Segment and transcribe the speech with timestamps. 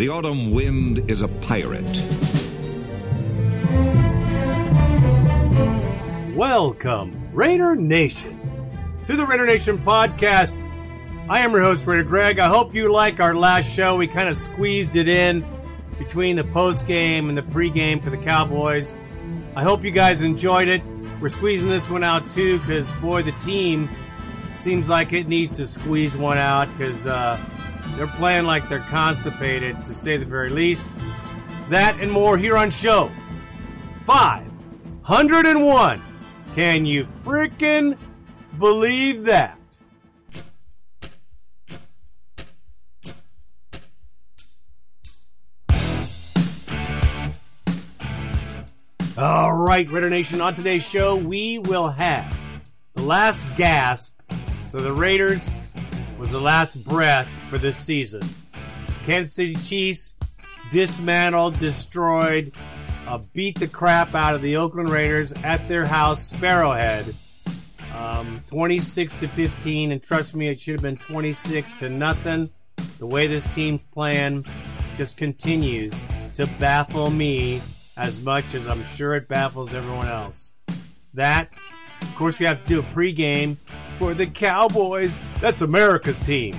[0.00, 1.84] The autumn wind is a pirate.
[6.34, 8.40] Welcome, Raider Nation,
[9.04, 10.56] to the Raider Nation podcast.
[11.28, 12.38] I am your host, Raider Greg.
[12.38, 13.96] I hope you like our last show.
[13.96, 15.44] We kind of squeezed it in
[15.98, 18.96] between the post game and the pre-game for the Cowboys.
[19.54, 20.80] I hope you guys enjoyed it.
[21.20, 23.86] We're squeezing this one out too because, boy, the team
[24.54, 27.38] seems like it needs to squeeze one out because uh,
[27.96, 30.90] they're playing like they're constipated, to say the very least.
[31.68, 33.10] That and more here on show
[34.04, 36.02] 501.
[36.54, 37.96] Can you freaking
[38.58, 39.56] believe that?
[49.16, 52.34] All right, Raider Nation, on today's show, we will have
[52.94, 54.18] the last gasp
[54.70, 55.50] for the Raiders
[56.20, 58.20] was the last breath for this season.
[59.06, 60.16] Kansas City Chiefs
[60.70, 62.52] dismantled, destroyed,
[63.08, 67.14] uh, beat the crap out of the Oakland Raiders at their house, Sparrowhead,
[67.94, 69.92] um, 26 to 15.
[69.92, 72.50] And trust me, it should have been 26 to nothing.
[72.98, 74.44] The way this team's playing
[74.96, 75.94] just continues
[76.34, 77.62] to baffle me
[77.96, 80.52] as much as I'm sure it baffles everyone else.
[81.14, 81.48] That,
[82.02, 83.56] of course, we have to do a pregame
[84.00, 85.20] for the Cowboys.
[85.42, 86.56] That's America's team.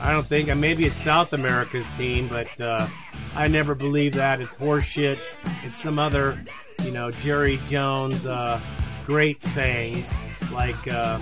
[0.00, 2.86] I don't think, maybe it's South America's team, but uh,
[3.34, 4.40] I never believe that.
[4.40, 5.18] It's horseshit.
[5.64, 6.36] It's some other,
[6.84, 8.60] you know, Jerry Jones uh,
[9.04, 10.14] great sayings
[10.52, 11.18] like uh,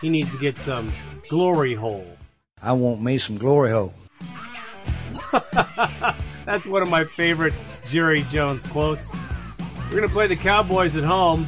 [0.00, 0.92] he needs to get some
[1.28, 2.16] glory hole.
[2.60, 3.94] I want me some glory hole.
[6.44, 7.54] That's one of my favorite
[7.86, 9.12] Jerry Jones quotes.
[9.84, 11.46] We're going to play the Cowboys at home.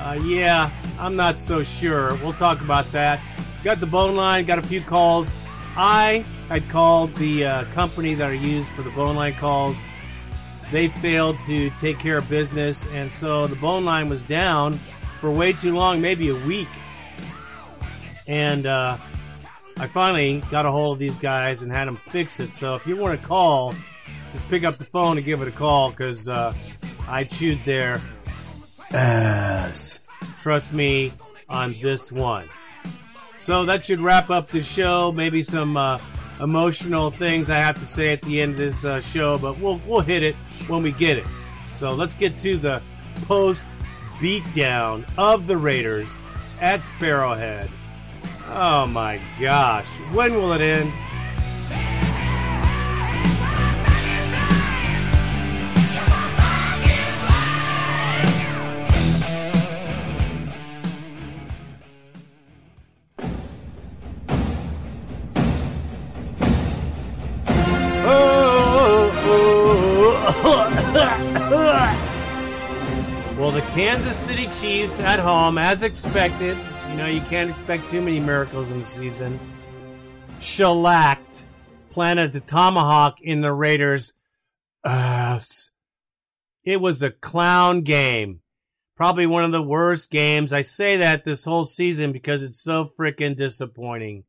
[0.00, 2.14] Uh, yeah, I'm not so sure.
[2.16, 3.20] We'll talk about that.
[3.64, 5.32] Got the bone line, got a few calls.
[5.76, 9.80] I had called the uh, company that I used for the bone line calls.
[10.72, 14.74] They failed to take care of business, and so the bone line was down
[15.20, 16.68] for way too long, maybe a week.
[18.26, 18.98] And uh,
[19.78, 22.54] I finally got a hold of these guys and had them fix it.
[22.54, 23.74] So if you want to call,
[24.30, 26.54] just pick up the phone and give it a call because uh,
[27.08, 28.00] I chewed their
[28.92, 30.05] ass.
[30.40, 31.12] Trust me
[31.48, 32.48] on this one.
[33.38, 35.12] So that should wrap up the show.
[35.12, 36.00] Maybe some uh,
[36.40, 39.80] emotional things I have to say at the end of this uh, show, but we'll
[39.86, 40.34] we'll hit it
[40.68, 41.26] when we get it.
[41.72, 42.82] So let's get to the
[43.26, 43.66] post
[44.18, 46.18] beatdown of the Raiders
[46.60, 47.68] at Sparrowhead.
[48.48, 50.92] Oh my gosh, when will it end?
[74.06, 76.56] Kansas City Chiefs at home, as expected,
[76.90, 79.36] you know, you can't expect too many miracles in the season,
[80.38, 81.44] shellacked,
[81.90, 84.14] planted the tomahawk in the Raiders'
[84.84, 85.72] ass.
[86.62, 88.42] It was a clown game.
[88.96, 90.52] Probably one of the worst games.
[90.52, 94.22] I say that this whole season because it's so freaking disappointing.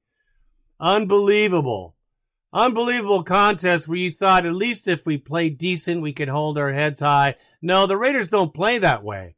[0.79, 1.95] Unbelievable.
[2.51, 6.73] Unbelievable contest where you thought at least if we played decent, we could hold our
[6.73, 7.35] heads high.
[7.61, 9.35] No, the Raiders don't play that way.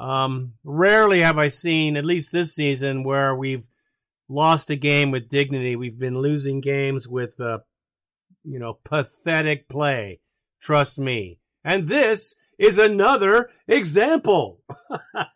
[0.00, 3.68] Um, rarely have I seen, at least this season, where we've
[4.30, 5.76] lost a game with dignity.
[5.76, 7.58] We've been losing games with, uh,
[8.42, 10.20] you know, pathetic play.
[10.58, 11.38] Trust me.
[11.64, 14.62] And this is another example.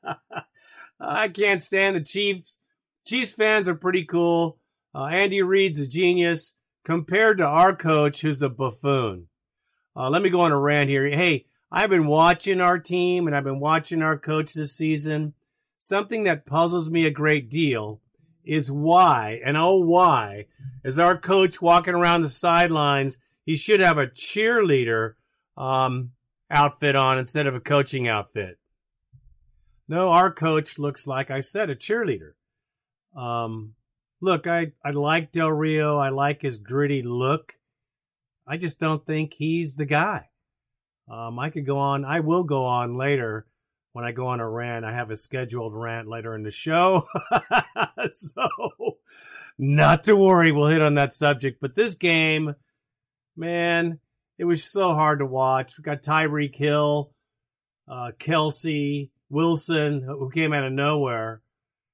[1.00, 2.58] I can't stand the Chiefs.
[3.06, 4.58] Chiefs fans are pretty cool.
[4.94, 6.54] Uh, Andy Reid's a genius
[6.86, 9.26] compared to our coach, who's a buffoon.
[9.94, 11.06] Uh, let me go on a rant here.
[11.08, 11.44] Hey,
[11.77, 15.35] I've been watching our team and I've been watching our coach this season.
[15.77, 18.01] Something that puzzles me a great deal
[18.45, 20.47] is why, and oh, why,
[20.85, 23.19] is our coach walking around the sidelines?
[23.44, 25.15] He should have a cheerleader
[25.56, 26.12] um,
[26.49, 28.56] outfit on instead of a coaching outfit.
[29.88, 32.35] No, our coach looks like I said, a cheerleader.
[33.17, 33.75] Um,
[34.20, 35.99] look, I, I like Del Rio.
[35.99, 37.56] I like his gritty look.
[38.47, 40.29] I just don't think he's the guy.
[41.09, 42.05] Um, I could go on.
[42.05, 43.47] I will go on later
[43.93, 44.85] when I go on a rant.
[44.85, 47.06] I have a scheduled rant later in the show.
[48.11, 48.49] so,
[49.59, 50.53] not to worry.
[50.53, 51.61] We'll hit on that subject.
[51.61, 52.55] But this game,
[53.37, 54.01] man,
[54.39, 55.77] it was so hard to watch.
[55.79, 57.12] We got Tyreek Hill,
[57.89, 61.43] uh, Kelce, Wilson, who came out of nowhere,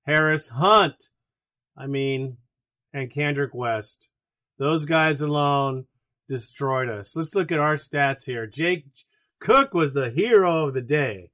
[0.07, 1.09] Harris, Hunt.
[1.77, 2.37] I mean,
[2.93, 4.09] and Kendrick West.
[4.59, 5.87] Those guys alone
[6.31, 7.17] destroyed us.
[7.17, 8.47] Let's look at our stats here.
[8.47, 8.85] Jared
[9.41, 11.33] Cook was the hero of the day.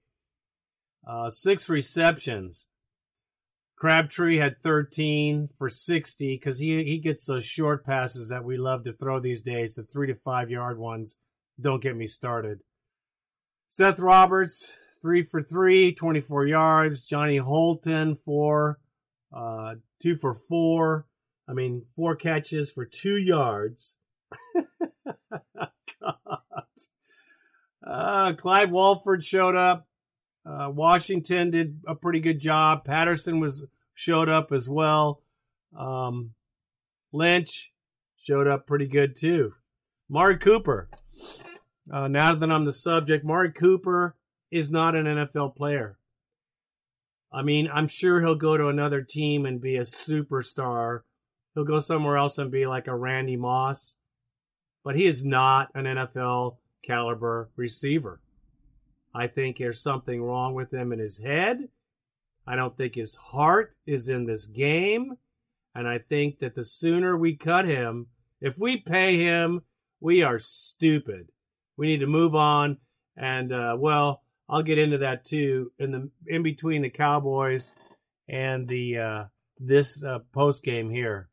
[1.07, 2.67] Uh, six receptions.
[3.77, 8.85] Crabtree had 13 for 60 because he, he gets those short passes that we love
[8.85, 11.19] to throw these days, the three to five yard ones.
[11.61, 12.61] Don't get me started.
[13.69, 14.73] Seth Roberts,
[15.03, 17.05] three for three, 24 yards.
[17.05, 18.79] Johnny Holton, four,
[19.31, 21.07] uh, two for four.
[21.47, 23.97] I mean, four catches for two yards.
[26.01, 26.41] God.
[27.87, 29.87] Uh, Clive Walford showed up.
[30.45, 32.85] Uh, Washington did a pretty good job.
[32.85, 35.23] Patterson was showed up as well.
[35.77, 36.35] Um,
[37.13, 37.73] Lynch
[38.23, 39.55] showed up pretty good too.
[40.09, 40.89] Mari Cooper.
[41.91, 44.17] Uh, now that I'm the subject, Mari Cooper
[44.51, 45.99] is not an NFL player.
[47.33, 51.01] I mean, I'm sure he'll go to another team and be a superstar.
[51.55, 53.97] He'll go somewhere else and be like a Randy Moss.
[54.87, 58.21] But he is not an NFL caliber receiver.
[59.13, 61.69] I think there's something wrong with him in his head.
[62.47, 65.17] I don't think his heart is in this game.
[65.75, 68.07] And I think that the sooner we cut him,
[68.41, 69.63] if we pay him,
[69.99, 71.33] we are stupid.
[71.77, 72.79] We need to move on.
[73.17, 77.75] And, uh, well, I'll get into that too in the, in between the Cowboys
[78.29, 79.25] and the, uh,
[79.59, 81.29] this, uh, post game here.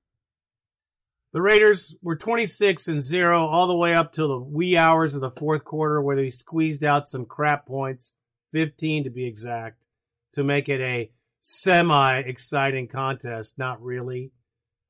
[1.33, 5.21] The Raiders were 26 and 0 all the way up till the wee hours of
[5.21, 8.13] the fourth quarter where they squeezed out some crap points,
[8.51, 9.87] 15 to be exact,
[10.33, 13.57] to make it a semi exciting contest.
[13.57, 14.31] Not really.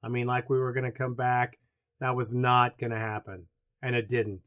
[0.03, 1.57] I mean, like we were going to come back.
[2.01, 3.45] That was not going to happen.
[3.81, 4.41] And it didn't.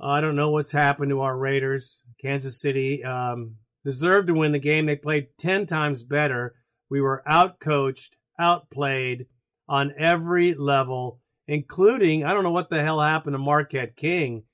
[0.00, 2.02] I don't know what's happened to our Raiders.
[2.22, 4.86] Kansas City um, deserved to win the game.
[4.86, 6.54] They played 10 times better.
[6.88, 9.26] We were outcoached, outplayed
[9.68, 14.44] on every level, including I don't know what the hell happened to Marquette King,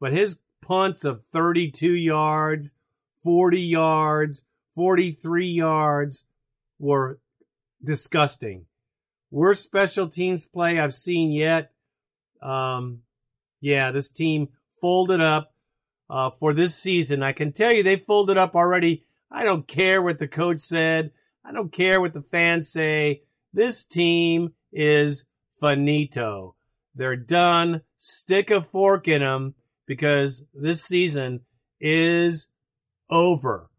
[0.00, 2.74] but his punts of 32 yards,
[3.22, 4.42] 40 yards,
[4.74, 6.24] 43 yards
[6.78, 7.18] were
[7.82, 8.66] disgusting.
[9.30, 11.72] Worst special teams play I've seen yet.
[12.40, 13.02] Um,
[13.60, 14.48] yeah, this team
[14.80, 15.52] folded up
[16.08, 17.22] uh, for this season.
[17.22, 19.04] I can tell you they folded up already.
[19.30, 21.10] I don't care what the coach said.
[21.44, 23.22] I don't care what the fans say.
[23.56, 25.24] This team is
[25.58, 26.56] finito.
[26.94, 27.80] They're done.
[27.96, 29.54] Stick a fork in them
[29.86, 31.40] because this season
[31.80, 32.50] is
[33.08, 33.70] over.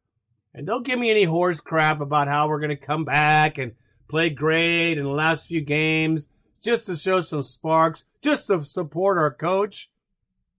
[0.51, 3.73] And don't give me any horse crap about how we're going to come back and
[4.07, 6.27] play great in the last few games
[6.63, 9.91] just to show some sparks, just to support our coach.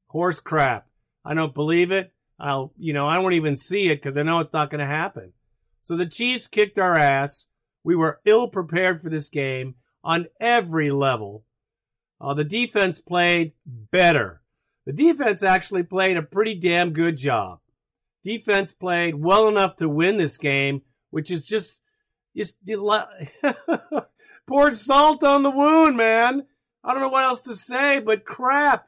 [0.06, 0.87] Horse crap.
[1.25, 2.12] I don't believe it.
[2.38, 4.87] I'll, you know, I won't even see it because I know it's not going to
[4.87, 5.32] happen.
[5.82, 7.49] So the Chiefs kicked our ass.
[7.88, 11.46] We were ill prepared for this game on every level.
[12.20, 14.43] Uh, the defense played better.
[14.85, 17.61] The defense actually played a pretty damn good job.
[18.23, 21.81] Defense played well enough to win this game, which is just,
[22.37, 22.58] just
[24.46, 26.44] pour salt on the wound, man.
[26.85, 28.87] I don't know what else to say, but crap.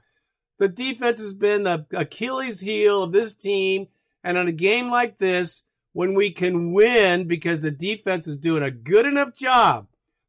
[0.59, 3.89] The defense has been the Achilles heel of this team.
[4.23, 8.63] And on a game like this, when we can win because the defense is doing
[8.63, 9.87] a good enough job.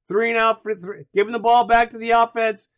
[0.08, 2.70] Three and out for three, giving the ball back to the offense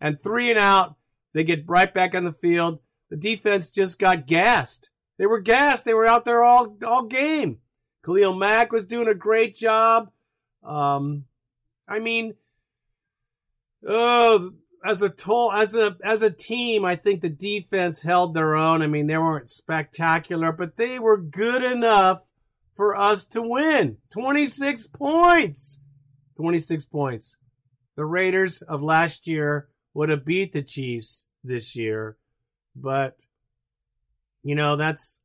[0.00, 0.96] and three and out.
[1.32, 2.80] They get right back on the field.
[3.10, 4.90] The defense just got gassed.
[5.18, 5.84] They were gassed.
[5.84, 7.58] They were out there all, all game.
[8.04, 10.10] Khalil Mack was doing a great job.
[10.62, 11.24] Um,
[11.88, 12.34] I mean,
[13.86, 14.52] oh,
[14.84, 18.82] as a toll, as a as a team, I think the defense held their own.
[18.82, 22.22] I mean, they weren't spectacular, but they were good enough
[22.74, 23.96] for us to win.
[24.10, 25.80] 26 points.
[26.36, 27.38] 26 points.
[27.96, 32.18] The Raiders of last year would have beat the Chiefs this year,
[32.76, 33.16] but
[34.42, 35.20] you know, that's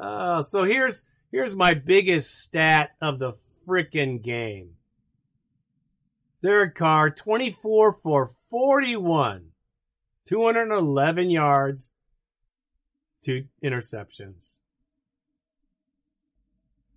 [0.00, 3.32] uh, so here's here's my biggest stat of the
[3.68, 4.76] freaking game.
[6.44, 9.52] Derek Carr, 24 for 41,
[10.26, 11.90] 211 yards,
[13.22, 14.58] two interceptions.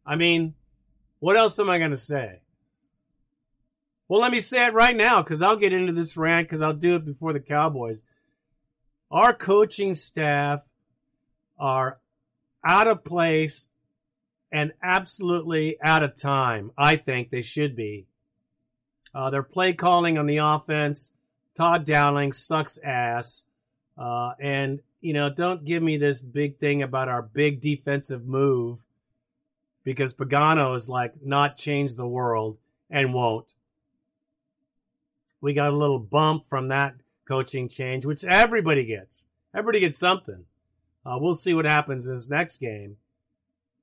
[0.06, 0.56] I mean,
[1.20, 2.42] what else am I going to say?
[4.10, 6.74] Well, let me say it right now because I'll get into this rant because I'll
[6.74, 8.04] do it before the Cowboys.
[9.10, 10.63] Our coaching staff
[11.58, 12.00] are
[12.66, 13.70] out of place
[14.51, 16.72] and absolutely out of time.
[16.77, 18.08] I think they should be.
[19.18, 21.12] Uh, their play calling on the offense,
[21.56, 23.46] Todd Downing sucks ass.
[23.98, 28.86] Uh, and, you know, don't give me this big thing about our big defensive move
[29.84, 32.60] because Pagano is like not change the world
[32.92, 33.48] and won't.
[35.42, 36.94] we got a little bump from that
[37.28, 39.26] coaching change, which everybody gets.
[39.52, 40.46] Everybody gets something.
[41.04, 42.98] Uh, we'll see what happens in this next game.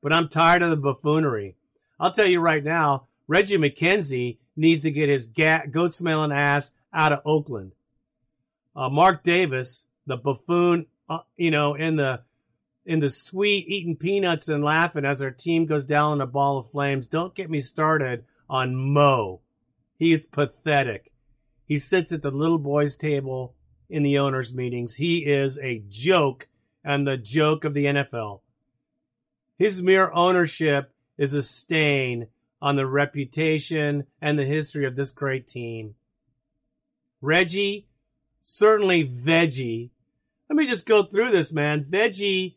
[0.00, 1.56] But I'm tired of the buffoonery.
[1.98, 6.72] I'll tell you right now, Reggie McKenzie needs to get his ga- goat smelling ass
[6.92, 7.72] out of Oakland.
[8.76, 12.22] Uh, Mark Davis, the buffoon, uh, you know, in the
[12.86, 16.58] in the suite eating peanuts and laughing as our team goes down in a ball
[16.58, 17.06] of flames.
[17.06, 19.40] Don't get me started on Mo.
[19.96, 21.10] He is pathetic.
[21.66, 23.54] He sits at the little boys' table
[23.88, 24.96] in the owners' meetings.
[24.96, 26.48] He is a joke
[26.84, 28.40] and the joke of the NFL.
[29.56, 32.26] His mere ownership is a stain
[32.64, 35.94] on the reputation and the history of this great team.
[37.20, 37.86] Reggie,
[38.40, 39.90] certainly Veggie.
[40.48, 41.84] Let me just go through this, man.
[41.84, 42.54] Veggie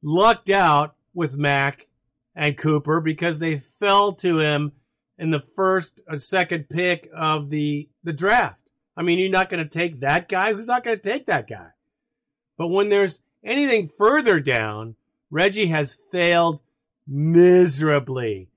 [0.00, 1.88] lucked out with Mack
[2.36, 4.70] and Cooper because they fell to him
[5.18, 8.60] in the first or second pick of the, the draft.
[8.96, 10.52] I mean, you're not going to take that guy.
[10.52, 11.70] Who's not going to take that guy?
[12.56, 14.94] But when there's anything further down,
[15.32, 16.62] Reggie has failed
[17.08, 18.51] miserably.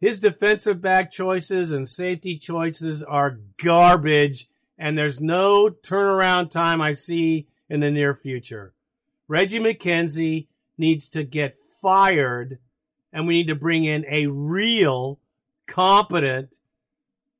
[0.00, 6.92] His defensive back choices and safety choices are garbage, and there's no turnaround time I
[6.92, 8.72] see in the near future.
[9.26, 10.46] Reggie McKenzie
[10.78, 12.58] needs to get fired,
[13.12, 15.18] and we need to bring in a real,
[15.66, 16.58] competent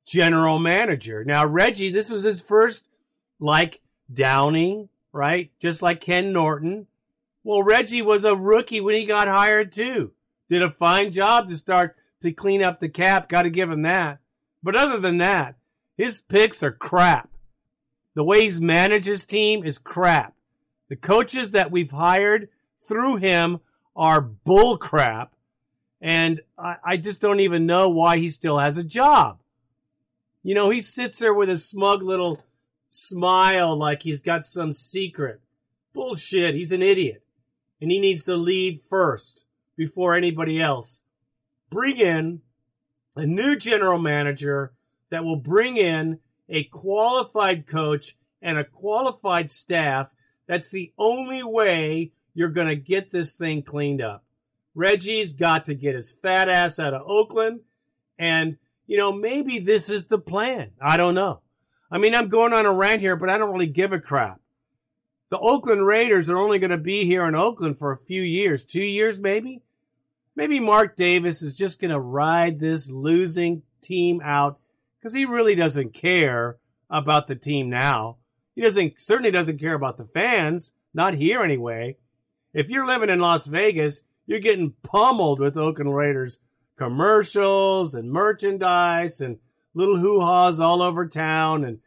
[0.05, 1.23] general manager.
[1.23, 2.85] Now, Reggie, this was his first,
[3.39, 3.79] like
[4.11, 5.49] Downing, right?
[5.59, 6.87] Just like Ken Norton.
[7.43, 10.11] Well, Reggie was a rookie when he got hired, too.
[10.49, 13.29] Did a fine job to start to clean up the cap.
[13.29, 14.19] Got to give him that.
[14.61, 15.55] But other than that,
[15.97, 17.29] his picks are crap.
[18.15, 20.35] The way he's managed his team is crap.
[20.89, 22.49] The coaches that we've hired
[22.87, 23.59] through him
[23.95, 25.33] are bull crap.
[26.01, 29.39] And I, I just don't even know why he still has a job.
[30.43, 32.43] You know, he sits there with a smug little
[32.89, 35.41] smile like he's got some secret.
[35.93, 36.55] Bullshit.
[36.55, 37.23] He's an idiot.
[37.81, 39.45] And he needs to leave first
[39.75, 41.03] before anybody else.
[41.69, 42.41] Bring in
[43.15, 44.73] a new general manager
[45.09, 50.13] that will bring in a qualified coach and a qualified staff.
[50.47, 54.23] That's the only way you're going to get this thing cleaned up.
[54.75, 57.61] Reggie's got to get his fat ass out of Oakland.
[58.17, 58.57] And,
[58.87, 60.71] you know, maybe this is the plan.
[60.81, 61.41] I don't know.
[61.91, 64.39] I mean, I'm going on a rant here, but I don't really give a crap.
[65.29, 68.65] The Oakland Raiders are only going to be here in Oakland for a few years,
[68.65, 69.61] two years maybe.
[70.39, 74.57] Maybe Mark Davis is just going to ride this losing team out
[74.97, 76.55] because he really doesn't care
[76.89, 78.19] about the team now.
[78.55, 81.97] He doesn't certainly doesn't care about the fans, not here anyway.
[82.53, 86.39] If you're living in Las Vegas, you're getting pummeled with Oakland Raiders
[86.77, 89.39] commercials and merchandise and
[89.73, 91.79] little hoo-haws all over town and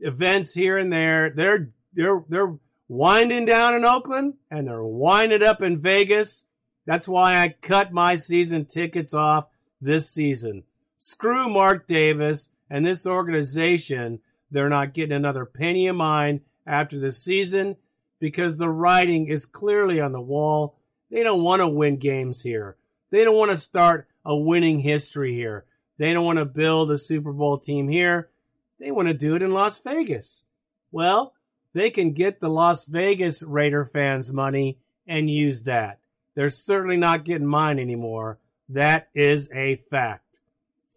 [0.00, 1.30] events here and there.
[1.30, 2.56] They're they're they're
[2.88, 6.42] winding down in Oakland and they're winding up in Vegas.
[6.86, 9.48] That's why I cut my season tickets off
[9.80, 10.64] this season.
[10.98, 14.20] Screw Mark Davis and this organization.
[14.50, 17.76] They're not getting another penny of mine after this season
[18.18, 20.76] because the writing is clearly on the wall.
[21.10, 22.76] They don't want to win games here.
[23.10, 25.64] They don't want to start a winning history here.
[25.98, 28.30] They don't want to build a Super Bowl team here.
[28.78, 30.44] They want to do it in Las Vegas.
[30.90, 31.34] Well,
[31.72, 35.98] they can get the Las Vegas Raider fans money and use that.
[36.34, 38.38] They're certainly not getting mine anymore.
[38.68, 40.40] That is a fact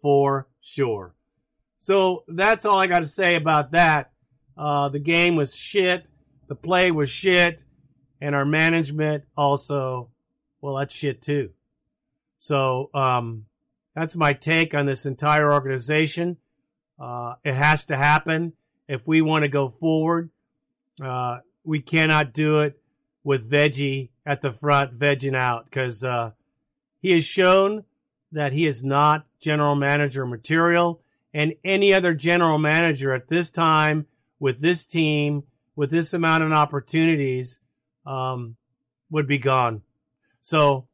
[0.00, 1.14] for sure.
[1.78, 4.12] So that's all I got to say about that.
[4.56, 6.06] Uh, the game was shit.
[6.48, 7.62] The play was shit.
[8.20, 10.08] And our management also,
[10.60, 11.50] well, that's shit too.
[12.38, 13.46] So, um,
[13.94, 16.36] that's my take on this entire organization.
[16.98, 18.52] Uh, it has to happen
[18.88, 20.30] if we want to go forward.
[21.02, 22.78] Uh, we cannot do it
[23.24, 26.32] with Veggie at the front, vegging out, because uh,
[27.00, 27.84] he has shown
[28.32, 31.00] that he is not general manager material.
[31.32, 34.06] And any other general manager at this time,
[34.40, 35.44] with this team,
[35.76, 37.60] with this amount of opportunities,
[38.04, 38.56] um,
[39.10, 39.82] would be gone.
[40.40, 40.88] So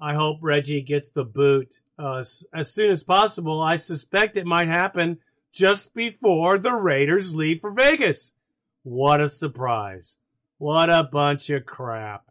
[0.00, 3.60] I hope Reggie gets the boot uh, as soon as possible.
[3.60, 5.18] I suspect it might happen
[5.52, 8.34] just before the Raiders leave for Vegas.
[8.82, 10.18] What a surprise.
[10.58, 12.30] What a bunch of crap.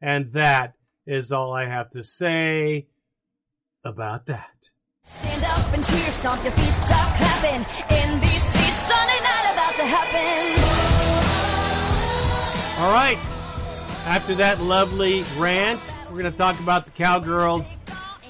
[0.00, 0.74] And that
[1.06, 2.86] is all I have to say
[3.84, 4.70] about that.
[5.04, 7.62] Stand up and cheer, stomp your feet, stop clapping.
[7.62, 10.86] NBC Sunday night about to happen.
[12.82, 13.18] All right.
[14.06, 17.76] After that lovely rant, we're going to talk about the Cowgirls.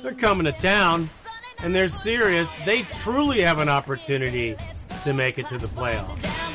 [0.03, 1.11] They're coming to town
[1.63, 2.57] and they're serious.
[2.65, 4.55] They truly have an opportunity
[5.05, 6.46] to make it to the playoffs.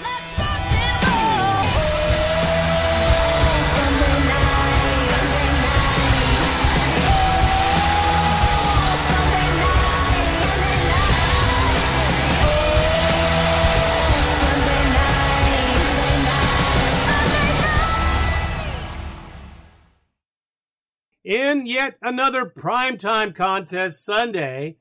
[21.23, 24.77] In yet another primetime contest Sunday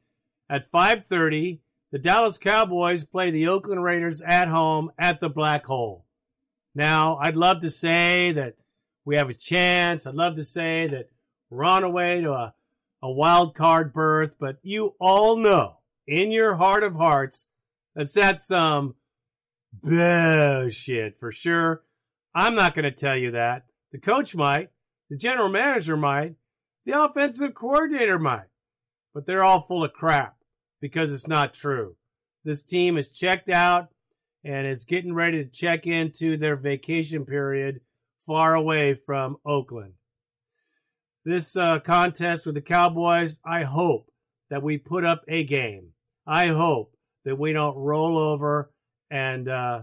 [0.49, 6.07] at 5:30, the Dallas Cowboys play the Oakland Raiders at home at the Black Hole.
[6.75, 8.57] Now, I'd love to say that
[9.05, 10.07] we have a chance.
[10.07, 11.11] I'd love to say that
[11.51, 12.55] we're on our way to a,
[13.03, 17.47] a wild card berth, but you all know in your heart of hearts
[17.95, 18.95] that's that's some
[19.73, 21.83] bullshit for sure.
[22.35, 23.67] I'm not going to tell you that.
[23.91, 24.71] The coach might.
[25.11, 26.37] The general manager might.
[26.87, 28.47] The offensive coordinator might.
[29.13, 30.37] But they're all full of crap
[30.81, 31.97] because it's not true.
[32.45, 33.89] This team is checked out
[34.45, 37.81] and is getting ready to check into their vacation period
[38.25, 39.95] far away from Oakland.
[41.25, 44.11] This uh, contest with the Cowboys, I hope
[44.49, 45.89] that we put up a game.
[46.27, 48.73] I hope that we don't roll over
[49.11, 49.83] and, uh,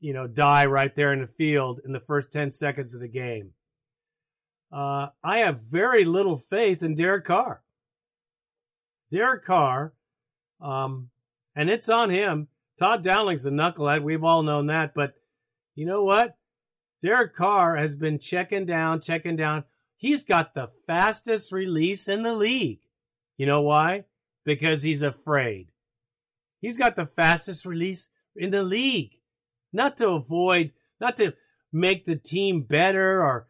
[0.00, 3.08] you know, die right there in the field in the first 10 seconds of the
[3.08, 3.52] game.
[4.72, 7.62] Uh, I have very little faith in Derek Carr.
[9.10, 9.92] Derek Carr,
[10.60, 11.10] um,
[11.54, 12.48] and it's on him.
[12.78, 14.02] Todd Downing's a knucklehead.
[14.02, 14.94] We've all known that.
[14.94, 15.14] But
[15.74, 16.36] you know what?
[17.02, 19.64] Derek Carr has been checking down, checking down.
[19.96, 22.80] He's got the fastest release in the league.
[23.36, 24.04] You know why?
[24.44, 25.68] Because he's afraid.
[26.60, 29.18] He's got the fastest release in the league.
[29.72, 31.34] Not to avoid, not to
[31.72, 33.48] make the team better or,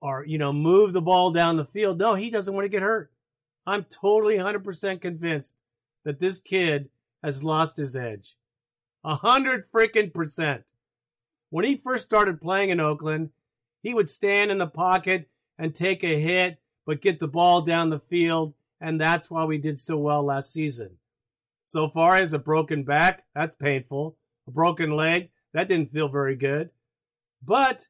[0.00, 1.98] or, you know, move the ball down the field.
[1.98, 3.10] No, he doesn't want to get hurt.
[3.66, 5.56] I'm totally 100% convinced
[6.04, 6.88] that this kid
[7.22, 8.36] has lost his edge.
[9.04, 10.64] A hundred freaking percent.
[11.50, 13.30] When he first started playing in Oakland,
[13.82, 17.90] he would stand in the pocket and take a hit, but get the ball down
[17.90, 20.90] the field, and that's why we did so well last season.
[21.64, 24.16] So far as a broken back, that's painful.
[24.46, 26.70] A broken leg, that didn't feel very good.
[27.44, 27.88] But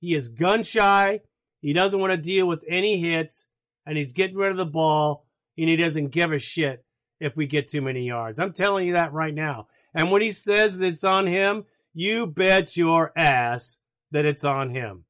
[0.00, 1.20] he is gun shy.
[1.60, 3.48] He doesn't want to deal with any hits,
[3.84, 5.26] and he's getting rid of the ball,
[5.58, 6.84] and he doesn't give a shit
[7.20, 8.38] if we get too many yards.
[8.38, 9.68] I'm telling you that right now.
[9.94, 11.64] And when he says that it's on him,
[11.94, 13.78] you bet your ass
[14.10, 15.04] that it's on him.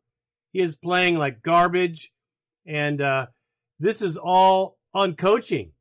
[0.53, 2.13] He is playing like garbage,
[2.65, 3.27] and uh,
[3.79, 5.73] this is all on coaching.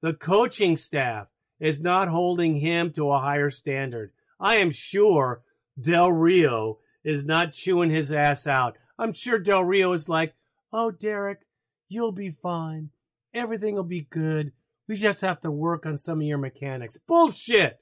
[0.00, 1.26] The coaching staff
[1.60, 4.12] is not holding him to a higher standard.
[4.40, 5.42] I am sure
[5.80, 8.76] Del Rio is not chewing his ass out.
[8.98, 10.34] I'm sure Del Rio is like,
[10.72, 11.40] oh, Derek,
[11.88, 12.90] you'll be fine.
[13.32, 14.52] Everything will be good.
[14.88, 16.96] We just have to work on some of your mechanics.
[16.96, 17.80] Bullshit.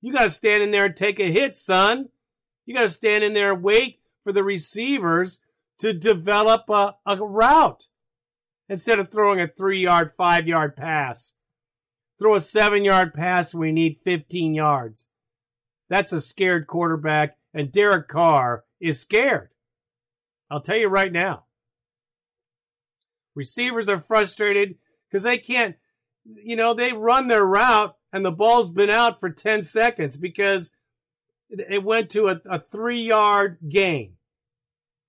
[0.00, 2.10] You got to stand in there and take a hit, son.
[2.64, 5.40] You got to stand in there and wait for the receivers
[5.78, 7.88] to develop a, a route
[8.68, 11.32] instead of throwing a three yard, five yard pass.
[12.18, 15.08] Throw a seven yard pass when we need 15 yards.
[15.88, 19.50] That's a scared quarterback, and Derek Carr is scared.
[20.50, 21.44] I'll tell you right now.
[23.34, 24.76] Receivers are frustrated
[25.08, 25.76] because they can't,
[26.24, 30.70] you know, they run their route and the ball's been out for 10 seconds because
[31.50, 34.14] it went to a, a three yard gain,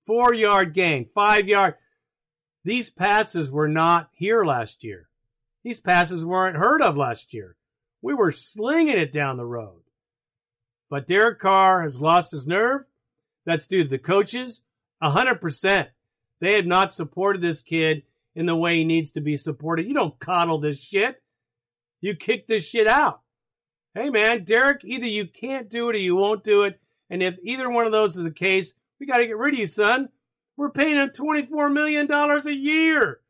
[0.06, 1.74] four yard gain, five yard.
[2.64, 5.08] These passes were not here last year.
[5.64, 7.56] These passes weren't heard of last year.
[8.02, 9.82] We were slinging it down the road.
[10.90, 12.82] But Derek Carr has lost his nerve.
[13.44, 14.64] That's due to the coaches.
[15.00, 15.88] A hundred percent.
[16.40, 18.02] They have not supported this kid
[18.34, 19.86] in the way he needs to be supported.
[19.86, 21.22] You don't coddle this shit.
[22.00, 23.22] You kick this shit out.
[23.94, 26.80] Hey man, Derek, either you can't do it or you won't do it.
[27.10, 29.60] And if either one of those is the case, we got to get rid of
[29.60, 30.10] you, son.
[30.56, 33.20] We're paying him $24 million a year.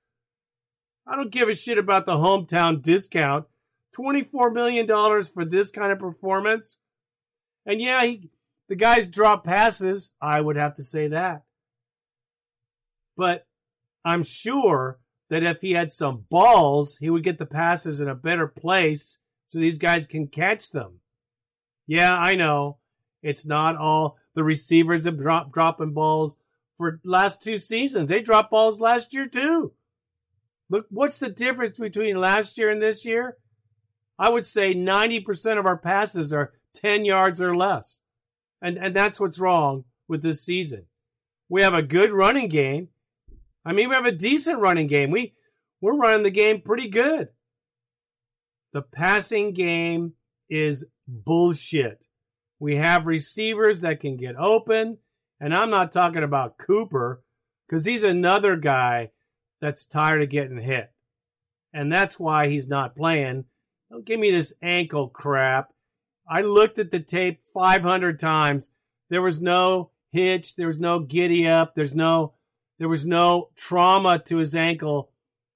[1.06, 3.46] I don't give a shit about the hometown discount.
[3.96, 4.86] $24 million
[5.24, 6.78] for this kind of performance.
[7.64, 8.30] And yeah, he,
[8.68, 10.12] the guys drop passes.
[10.20, 11.42] I would have to say that.
[13.18, 13.46] But
[14.04, 18.14] I'm sure that if he had some balls, he would get the passes in a
[18.14, 21.00] better place so these guys can catch them.
[21.86, 22.78] Yeah, I know.
[23.22, 26.36] It's not all the receivers have dropped dropping balls
[26.76, 28.08] for last two seasons.
[28.08, 29.72] They dropped balls last year too.
[30.70, 33.36] Look, what's the difference between last year and this year?
[34.16, 38.00] I would say 90% of our passes are 10 yards or less.
[38.62, 40.86] And, and that's what's wrong with this season.
[41.48, 42.88] We have a good running game.
[43.68, 45.10] I mean, we have a decent running game.
[45.10, 45.34] We,
[45.82, 47.28] we're running the game pretty good.
[48.72, 50.14] The passing game
[50.48, 52.06] is bullshit.
[52.58, 54.96] We have receivers that can get open,
[55.38, 57.22] and I'm not talking about Cooper
[57.68, 59.10] because he's another guy
[59.60, 60.90] that's tired of getting hit.
[61.74, 63.44] And that's why he's not playing.
[63.90, 65.74] Don't give me this ankle crap.
[66.26, 68.70] I looked at the tape 500 times.
[69.10, 70.56] There was no hitch.
[70.56, 71.74] There was no giddy up.
[71.74, 72.32] There's no,
[72.78, 75.10] there was no trauma to his ankle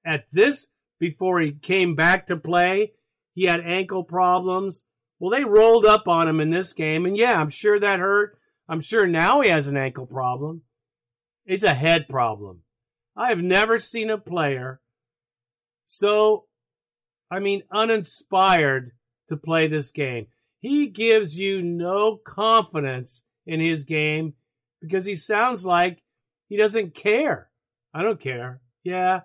[0.05, 2.93] at this before he came back to play.
[3.35, 4.87] He had ankle problems.
[5.19, 7.07] Well, they rolled up on him in this game.
[7.07, 8.39] And yeah, I'm sure that hurt.
[8.69, 10.63] I'm sure now he has an ankle problem.
[11.47, 12.63] It's a head problem.
[13.17, 14.81] I have never seen a player
[15.93, 16.47] so,
[17.31, 18.93] I mean, uninspired
[19.29, 20.29] to play this game.
[20.59, 24.33] He gives you no confidence in his game
[24.81, 26.03] because he sounds like
[26.53, 27.49] he doesn't care.
[27.95, 28.61] I don't care.
[28.85, 29.23] Yeah,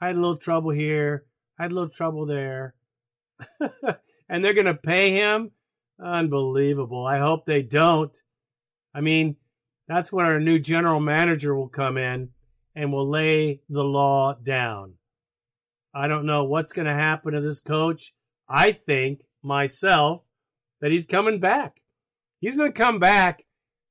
[0.00, 1.24] I had a little trouble here.
[1.56, 2.74] I had a little trouble there.
[4.28, 5.52] and they're going to pay him?
[6.04, 7.06] Unbelievable.
[7.06, 8.20] I hope they don't.
[8.92, 9.36] I mean,
[9.86, 12.30] that's when our new general manager will come in
[12.74, 14.94] and will lay the law down.
[15.94, 18.12] I don't know what's going to happen to this coach.
[18.48, 20.22] I think myself
[20.80, 21.80] that he's coming back.
[22.40, 23.44] He's going to come back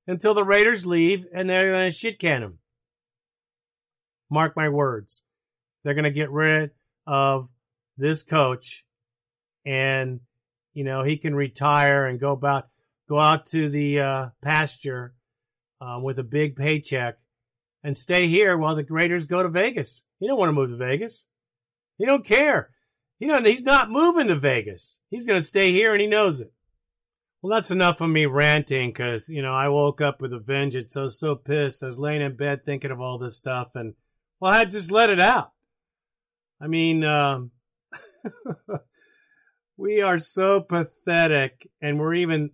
[0.07, 2.59] until the Raiders leave and they're going to shit can him.
[4.29, 5.23] Mark my words.
[5.83, 6.71] They're going to get rid
[7.05, 7.49] of
[7.97, 8.83] this coach
[9.65, 10.21] and,
[10.73, 12.67] you know, he can retire and go about,
[13.09, 15.13] go out to the uh, pasture
[15.81, 17.17] uh, with a big paycheck
[17.83, 20.03] and stay here while the Raiders go to Vegas.
[20.19, 21.25] He don't want to move to Vegas.
[21.97, 22.71] He don't care.
[23.19, 24.99] You know, he's not moving to Vegas.
[25.09, 26.51] He's going to stay here and he knows it.
[27.41, 30.97] Well, that's enough of me ranting because, you know, I woke up with a vengeance.
[30.97, 31.83] I was so pissed.
[31.83, 33.93] I was laying in bed thinking of all this stuff and,
[34.39, 35.51] well, I just let it out.
[36.59, 37.51] I mean, um,
[39.77, 42.51] we are so pathetic and we're even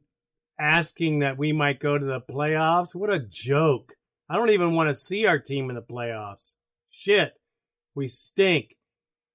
[0.59, 2.93] asking that we might go to the playoffs.
[2.93, 3.93] What a joke.
[4.29, 6.55] I don't even want to see our team in the playoffs.
[6.89, 7.33] Shit.
[7.95, 8.75] We stink.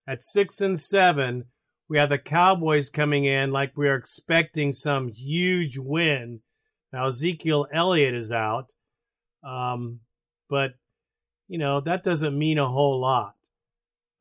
[0.06, 1.44] At six and seven,
[1.88, 6.40] we have the Cowboys coming in like we are expecting some huge win.
[6.92, 8.72] Now Ezekiel Elliott is out,
[9.42, 10.00] um,
[10.48, 10.72] but
[11.48, 13.34] you know that doesn't mean a whole lot.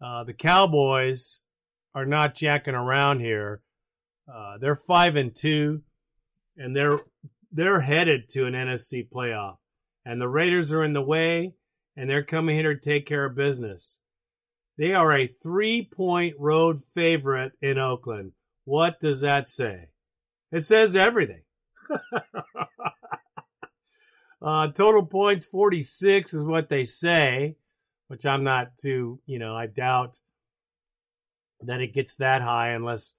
[0.01, 1.41] Uh, the Cowboys
[1.93, 3.61] are not jacking around here.
[4.31, 5.81] Uh, they're five and two,
[6.57, 6.99] and they're
[7.51, 9.57] they're headed to an NFC playoff.
[10.05, 11.53] And the Raiders are in the way,
[11.97, 13.99] and they're coming here to take care of business.
[14.77, 18.33] They are a three point road favorite in Oakland.
[18.65, 19.89] What does that say?
[20.51, 21.41] It says everything.
[24.41, 27.55] uh, total points 46 is what they say,
[28.07, 30.19] which I'm not too, you know, I doubt
[31.61, 33.15] that it gets that high unless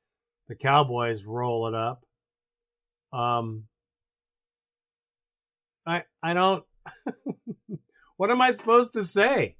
[0.46, 2.04] the Cowboys roll it up.
[3.12, 3.64] Um,
[5.86, 6.64] I I don't.
[8.16, 9.56] what am I supposed to say?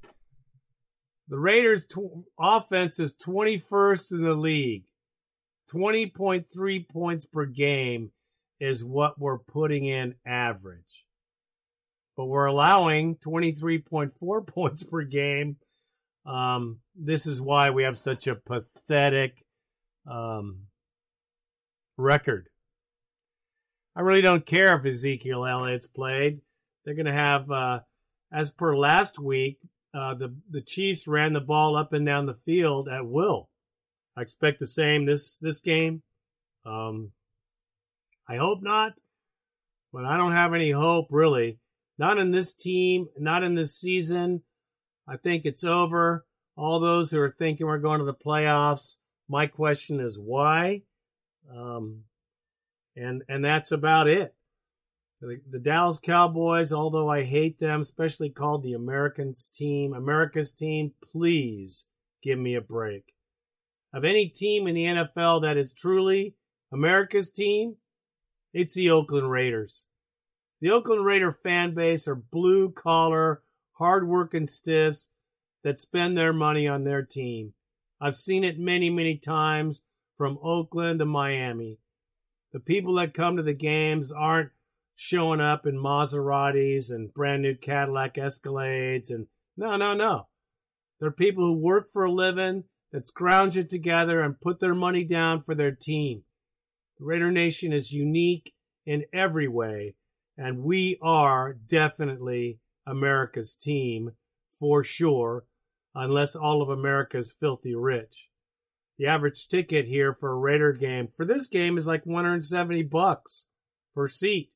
[1.28, 4.84] The Raiders' tw- offense is 21st in the league.
[5.70, 8.10] 20.3 points per game
[8.58, 11.04] is what we're putting in average.
[12.16, 15.56] But we're allowing 23.4 points per game.
[16.24, 19.44] Um, this is why we have such a pathetic
[20.06, 20.62] um,
[21.96, 22.48] record.
[23.94, 26.40] I really don't care if Ezekiel Elliott's played.
[26.84, 27.80] They're going to have, uh,
[28.32, 29.58] as per last week,
[29.94, 33.48] uh, the the Chiefs ran the ball up and down the field at will.
[34.16, 36.02] I expect the same this this game.
[36.66, 37.12] Um,
[38.28, 38.92] I hope not,
[39.92, 41.58] but I don't have any hope really.
[41.98, 44.42] Not in this team, not in this season.
[45.08, 46.24] I think it's over.
[46.56, 48.96] All those who are thinking we're going to the playoffs,
[49.28, 50.82] my question is why?
[51.54, 52.04] Um,
[52.94, 54.34] and and that's about it.
[55.20, 60.92] The, the, Dallas Cowboys, although I hate them, especially called the Americans team, America's team,
[61.12, 61.86] please
[62.22, 63.14] give me a break.
[63.92, 66.36] Of any team in the NFL that is truly
[66.72, 67.76] America's team,
[68.52, 69.86] it's the Oakland Raiders.
[70.60, 75.08] The Oakland Raider fan base are blue collar, hard working stiffs
[75.64, 77.54] that spend their money on their team.
[78.00, 79.82] I've seen it many, many times
[80.16, 81.78] from Oakland to Miami.
[82.52, 84.50] The people that come to the games aren't
[85.00, 90.26] showing up in Maseratis and brand new Cadillac Escalades and no, no, no.
[90.98, 95.04] They're people who work for a living that's scrounge it together and put their money
[95.04, 96.24] down for their team.
[96.98, 98.52] Raider Nation is unique
[98.86, 99.94] in every way,
[100.36, 104.10] and we are definitely America's team
[104.58, 105.44] for sure,
[105.94, 108.28] unless all of America is filthy rich.
[108.98, 113.46] the average ticket here for a Raider game for this game is like 170 bucks
[113.94, 114.50] per seat.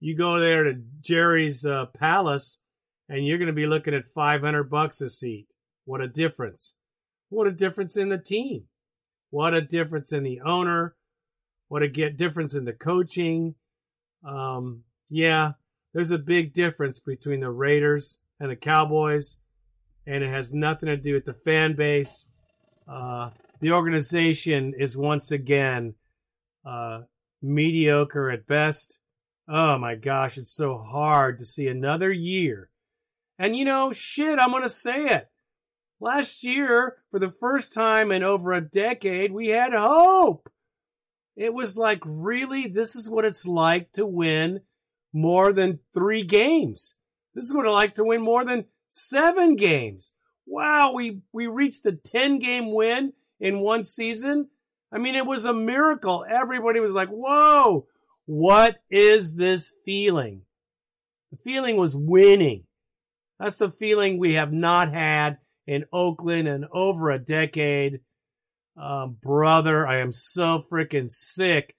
[0.00, 2.58] You go there to Jerry's uh, Palace,
[3.08, 5.46] and you're going to be looking at 500 bucks a seat.
[5.84, 6.74] What a difference!
[7.28, 8.64] What a difference in the team!
[9.28, 10.96] What a difference in the owner!
[11.68, 13.54] What a get difference in the coaching!
[14.26, 15.52] Um, yeah,
[15.92, 19.38] there's a big difference between the Raiders and the Cowboys,
[20.06, 22.26] and it has nothing to do with the fan base.
[22.88, 25.94] Uh, the organization is once again
[26.64, 27.02] uh,
[27.42, 28.98] mediocre at best.
[29.52, 32.70] Oh my gosh, it's so hard to see another year.
[33.36, 35.28] And you know, shit, I'm going to say it.
[35.98, 40.48] Last year, for the first time in over a decade, we had hope.
[41.36, 44.60] It was like, really, this is what it's like to win
[45.12, 46.94] more than three games.
[47.34, 50.12] This is what it's like to win more than seven games.
[50.46, 54.48] Wow, we, we reached a 10 game win in one season.
[54.92, 56.24] I mean, it was a miracle.
[56.28, 57.86] Everybody was like, whoa,
[58.30, 60.42] what is this feeling?
[61.32, 62.62] The feeling was winning.
[63.40, 67.98] That's the feeling we have not had in Oakland in over a decade.
[68.80, 71.74] Um, brother, I am so freaking sick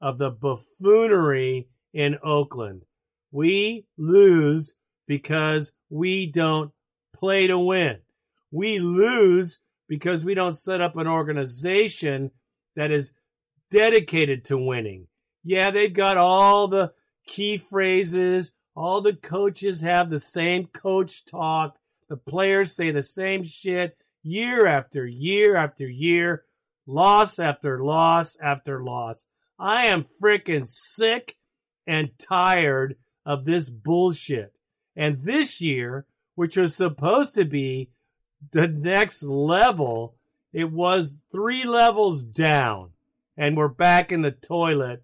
[0.00, 2.82] of the buffoonery in Oakland.
[3.30, 4.74] We lose
[5.06, 6.72] because we don't
[7.14, 7.98] play to win.
[8.50, 12.32] We lose because we don't set up an organization
[12.74, 13.12] that is
[13.70, 15.06] dedicated to winning.
[15.44, 16.92] Yeah, they've got all the
[17.26, 18.52] key phrases.
[18.74, 21.76] All the coaches have the same coach talk.
[22.08, 26.44] The players say the same shit year after year after year,
[26.86, 29.26] loss after loss after loss.
[29.58, 31.36] I am freaking sick
[31.86, 34.52] and tired of this bullshit.
[34.96, 37.90] And this year, which was supposed to be
[38.52, 40.16] the next level,
[40.52, 42.90] it was three levels down.
[43.36, 45.02] And we're back in the toilet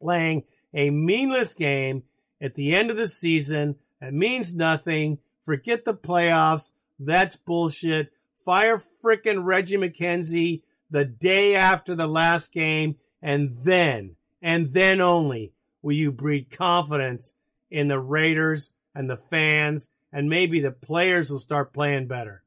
[0.00, 2.02] playing a meaningless game
[2.40, 3.76] at the end of the season.
[4.00, 5.18] that means nothing.
[5.44, 6.72] Forget the playoffs.
[6.98, 8.12] That's bullshit.
[8.44, 15.52] Fire frickin' Reggie McKenzie the day after the last game, and then, and then only
[15.82, 17.34] will you breed confidence
[17.70, 22.42] in the Raiders and the fans, and maybe the players will start playing better.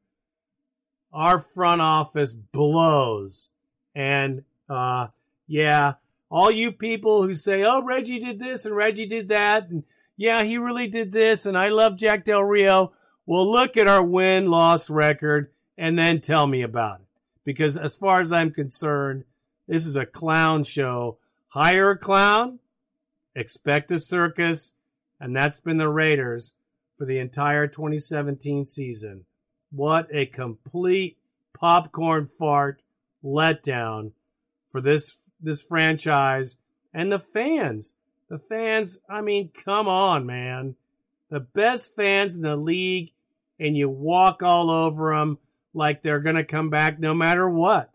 [1.12, 3.50] Our front office blows.
[3.96, 5.08] And, uh,
[5.48, 5.94] yeah,
[6.30, 9.84] all you people who say, oh, Reggie did this and Reggie did that, and
[10.16, 12.92] yeah, he really did this, and I love Jack Del Rio.
[13.26, 17.06] Well, look at our win loss record and then tell me about it.
[17.46, 19.24] Because as far as I'm concerned,
[19.68, 21.18] this is a clown show.
[21.48, 22.60] Hire a clown,
[23.34, 24.76] expect a circus,
[25.20, 26.54] and that's been the Raiders
[26.98, 29.26] for the entire 2017 season.
[29.72, 31.18] What a complete
[31.54, 32.82] popcorn fart
[33.24, 34.12] letdown
[34.72, 36.58] for this this franchise
[36.94, 37.96] and the fans.
[38.30, 40.76] The fans, I mean, come on, man.
[41.30, 43.12] The best fans in the league,
[43.60, 45.38] and you walk all over them
[45.74, 47.92] like they're going to come back no matter what.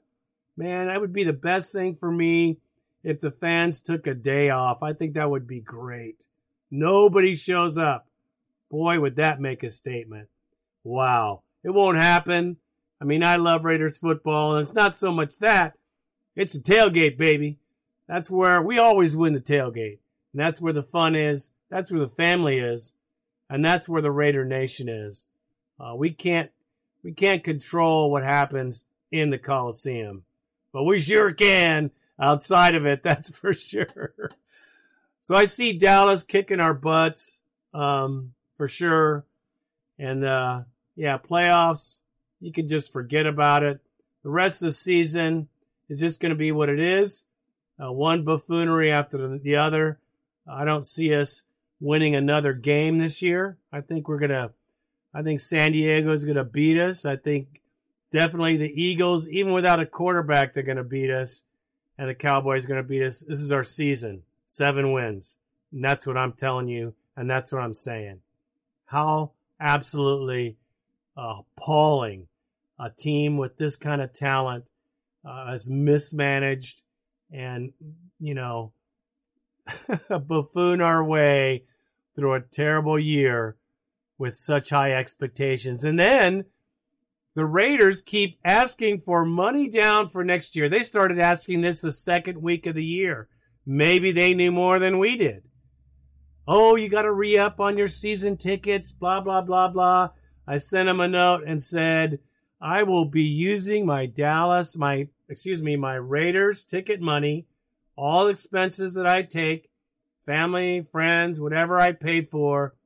[0.57, 2.59] Man, that would be the best thing for me
[3.03, 4.83] if the fans took a day off.
[4.83, 6.27] I think that would be great.
[6.71, 8.07] Nobody shows up.
[8.71, 10.29] Boy, would that make a statement.
[10.83, 11.43] Wow.
[11.63, 12.57] It won't happen.
[13.01, 15.75] I mean, I love Raiders football, and it's not so much that.
[16.37, 17.59] It's a tailgate, baby.
[18.09, 19.99] That's where we always win the tailgate.
[20.33, 21.51] And that's where the fun is.
[21.71, 22.95] That's where the family is.
[23.49, 25.27] And that's where the Raider Nation is.
[25.79, 26.51] Uh, we can't
[27.03, 30.25] we can't control what happens in the Coliseum,
[30.73, 33.03] but we sure can outside of it.
[33.05, 34.15] That's for sure.
[35.21, 37.41] So I see Dallas kicking our butts
[37.73, 39.25] um, for sure,
[39.99, 40.63] and uh,
[40.97, 42.01] yeah, playoffs.
[42.41, 43.81] You can just forget about it.
[44.23, 45.49] The rest of the season
[45.89, 47.25] is just going to be what it is.
[47.83, 49.99] Uh, one buffoonery after the other.
[50.47, 51.45] I don't see us
[51.81, 53.59] winning another game this year.
[53.73, 54.51] I think we're gonna.
[55.13, 57.05] I think San Diego is gonna beat us.
[57.05, 57.61] I think
[58.13, 61.45] definitely the Eagles, even without a quarterback, they're gonna beat us,
[61.99, 63.21] and the Cowboys are gonna beat us.
[63.21, 64.23] This is our season.
[64.47, 65.37] Seven wins.
[65.73, 68.21] And that's what I'm telling you, and that's what I'm saying.
[68.87, 70.57] How absolutely
[71.17, 72.29] appalling
[72.79, 74.65] a team with this kind of talent
[75.25, 76.83] uh, is mismanaged
[77.33, 77.73] and,
[78.21, 78.73] you know,
[80.09, 81.65] buffoon our way
[82.15, 83.57] through a terrible year
[84.19, 85.85] with such high expectations.
[85.85, 86.45] And then
[87.35, 90.69] the Raiders keep asking for money down for next year.
[90.69, 93.29] They started asking this the second week of the year.
[93.67, 95.43] Maybe they knew more than we did.
[96.47, 100.11] Oh, you got to re up on your season tickets, blah, blah, blah, blah.
[100.47, 102.19] I sent them a note and said,
[102.61, 107.45] I will be using my Dallas, my, excuse me, my Raiders ticket money,
[107.97, 109.69] all expenses that I take,
[110.25, 112.77] family, friends, whatever I pay for,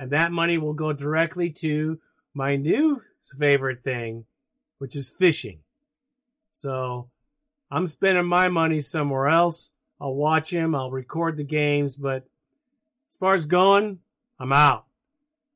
[0.00, 2.00] and that money will go directly to
[2.34, 3.00] my new
[3.38, 4.24] favorite thing,
[4.78, 5.60] which is fishing.
[6.54, 7.08] So
[7.70, 9.70] I'm spending my money somewhere else.
[10.00, 12.24] I'll watch him, I'll record the games, but
[13.08, 14.00] as far as going,
[14.40, 14.86] I'm out.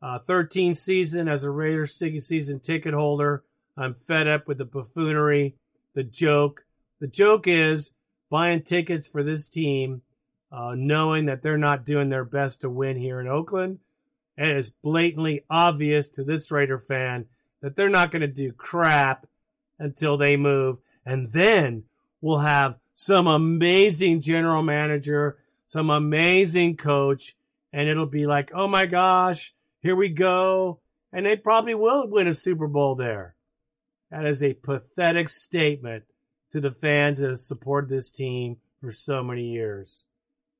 [0.01, 3.43] Uh, 13 season as a Raiders season ticket holder.
[3.77, 5.57] I'm fed up with the buffoonery,
[5.97, 6.65] the joke.
[7.01, 7.93] The joke is
[8.31, 10.03] buying tickets for this team,
[10.53, 13.81] uh, knowing that they're not doing their best to win here in Oakland.
[14.37, 17.25] And it is blatantly obvious to this Raider fan
[17.63, 19.27] that they're not going to do crap
[19.79, 20.77] until they move.
[21.07, 21.85] And then
[22.21, 27.35] we'll have some amazing general manager, some amazing coach,
[27.73, 30.81] and it'll be like, oh my gosh, here we go.
[31.13, 33.36] And they probably will win a Super Bowl there.
[34.11, 36.05] That is a pathetic statement
[36.51, 40.05] to the fans that have supported this team for so many years.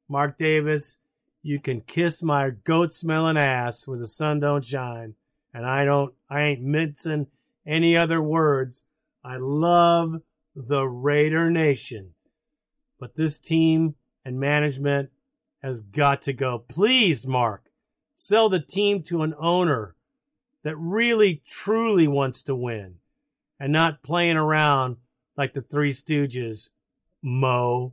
[0.09, 0.99] Mark Davis,
[1.43, 5.15] you can kiss my goat smelling ass where the sun don't shine.
[5.55, 7.29] And I don't, I ain't mincing
[7.67, 8.85] any other words.
[9.25, 10.23] I love
[10.55, 12.15] the Raider Nation.
[12.99, 15.11] But this team and management
[15.63, 16.59] has got to go.
[16.59, 17.71] Please, Mark,
[18.17, 19.95] sell the team to an owner
[20.63, 22.97] that really truly wants to win
[23.61, 24.97] and not playing around
[25.37, 26.71] like the Three Stooges,
[27.23, 27.93] Moe.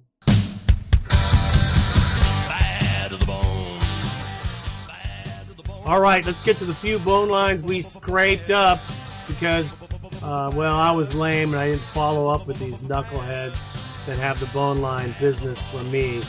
[5.86, 8.80] All right, let's get to the few bone lines we scraped up
[9.28, 9.76] because,
[10.22, 13.62] uh, well, I was lame and I didn't follow up with these knuckleheads
[14.06, 16.24] that have the bone line business for me.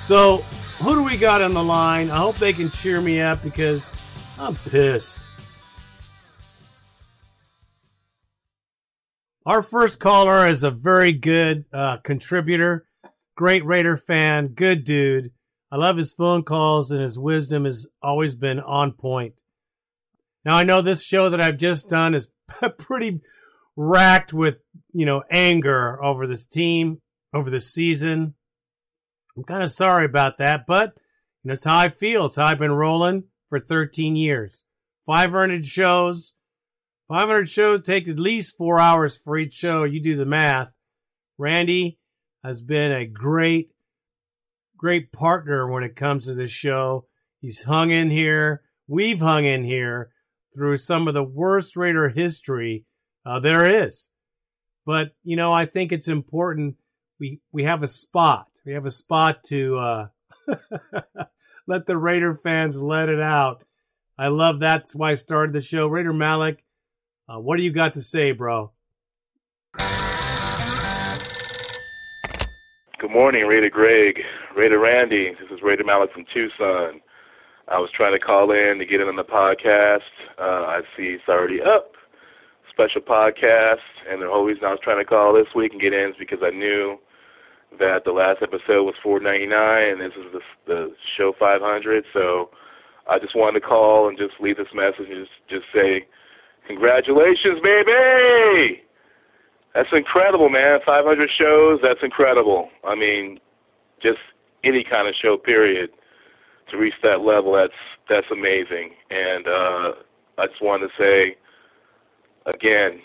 [0.00, 0.38] So,
[0.78, 2.10] who do we got on the line?
[2.10, 3.92] I hope they can cheer me up because
[4.38, 5.27] I'm pissed.
[9.46, 12.86] Our first caller is a very good uh, contributor,
[13.34, 15.30] great Raider fan, good dude.
[15.70, 19.34] I love his phone calls and his wisdom has always been on point.
[20.44, 22.28] Now I know this show that I've just done is
[22.78, 23.20] pretty
[23.76, 24.56] racked with,
[24.92, 27.00] you know, anger over this team,
[27.32, 28.34] over this season.
[29.36, 30.94] I'm kind of sorry about that, but
[31.44, 32.26] you know, how I feel.
[32.26, 34.64] It's how I've been rolling for 13 years.
[35.06, 36.34] 500 shows.
[37.08, 39.84] 500 shows take at least four hours for each show.
[39.84, 40.68] You do the math.
[41.38, 41.98] Randy
[42.44, 43.70] has been a great
[44.76, 47.06] great partner when it comes to this show.
[47.40, 48.62] He's hung in here.
[48.86, 50.10] We've hung in here
[50.54, 52.84] through some of the worst Raider history
[53.26, 54.08] uh, there is.
[54.84, 56.76] But you know, I think it's important
[57.18, 58.48] we we have a spot.
[58.66, 60.06] We have a spot to uh,
[61.66, 63.64] let the Raider fans let it out.
[64.18, 65.86] I love that's why I started the show.
[65.86, 66.64] Raider Malik,
[67.28, 68.72] uh, what do you got to say, bro?
[72.98, 74.18] Good morning, Raider Greg,
[74.56, 75.30] Raider Randy.
[75.30, 77.00] This is Raider Malik from Tucson.
[77.68, 80.08] I was trying to call in to get in on the podcast.
[80.40, 81.92] Uh, I see it's already up.
[82.70, 85.92] Special podcast, and the whole reason I was trying to call this week and get
[85.92, 86.96] in is because I knew
[87.78, 92.04] that the last episode was 4.99, and this is the, the show 500.
[92.12, 92.50] So
[93.08, 96.06] I just wanted to call and just leave this message and just just say,
[96.68, 98.82] congratulations, baby!
[99.74, 100.78] That's incredible, man.
[100.84, 102.68] 500 shows, that's incredible.
[102.84, 103.38] I mean,
[104.02, 104.18] just
[104.64, 105.90] any kind of show, period,
[106.70, 107.72] to reach that level, that's
[108.08, 108.90] that's amazing.
[109.10, 109.90] And uh,
[110.38, 111.36] I just wanted to say
[112.46, 113.00] again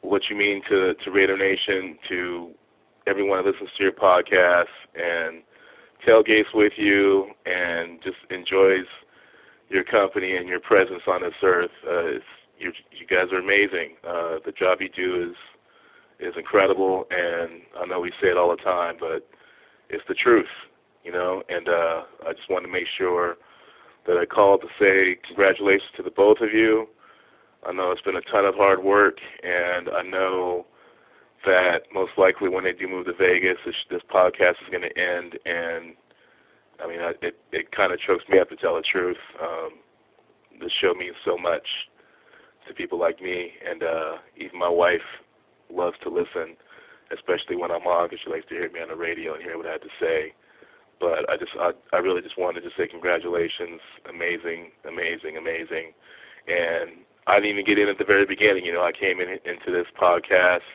[0.00, 2.50] what you mean to to Raider Nation, to
[3.06, 5.42] everyone that listens to your podcast and
[6.06, 8.86] tailgates with you and just enjoys
[9.68, 11.70] your company and your presence on this earth.
[11.86, 12.24] Uh, it's,
[12.58, 13.96] you you guys are amazing.
[14.06, 15.36] Uh, the job you do is
[16.20, 19.28] is incredible, and I know we say it all the time, but
[19.90, 20.46] it's the truth,
[21.04, 21.42] you know.
[21.48, 23.36] And uh, I just want to make sure
[24.06, 26.86] that I called to say congratulations to the both of you.
[27.66, 30.66] I know it's been a ton of hard work, and I know
[31.44, 34.98] that most likely when they do move to Vegas, this, this podcast is going to
[34.98, 35.38] end.
[35.44, 35.94] And
[36.82, 39.16] I mean, I, it it kind of chokes me up to tell the truth.
[39.40, 39.70] Um,
[40.80, 41.66] show means so much
[42.68, 45.04] to people like me, and uh, even my wife
[45.70, 46.56] loves to listen,
[47.12, 49.56] especially when I'm on, because she likes to hear me on the radio and hear
[49.56, 50.32] what I have to say.
[51.00, 55.90] But I just, I, I really just wanted to say congratulations, amazing, amazing, amazing.
[56.46, 58.64] And I didn't even get in at the very beginning.
[58.64, 60.66] You know, I came in into this podcast.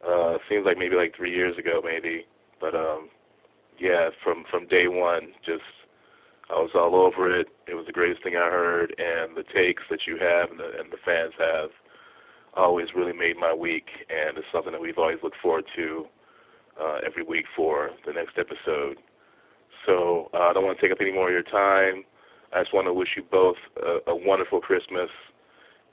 [0.00, 2.24] Uh, seems like maybe like three years ago, maybe.
[2.60, 3.08] But um,
[3.78, 5.64] yeah, from from day one, just
[6.50, 7.48] I was all over it.
[7.68, 10.70] It was the greatest thing I heard, and the takes that you have and the
[10.80, 11.70] and the fans have
[12.54, 16.06] always really made my week, and it's something that we've always looked forward to
[16.80, 18.98] uh, every week for the next episode.
[19.86, 22.04] So uh, I don't want to take up any more of your time.
[22.52, 25.08] I just want to wish you both a, a wonderful Christmas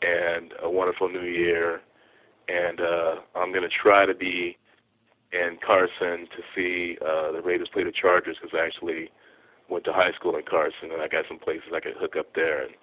[0.01, 1.81] and a wonderful New Year.
[2.47, 4.57] And uh, I'm going to try to be
[5.31, 9.09] in Carson to see uh, the Raiders play the Chargers because actually
[9.70, 12.28] went to high school in Carson and I got some places I could hook up
[12.36, 12.74] there and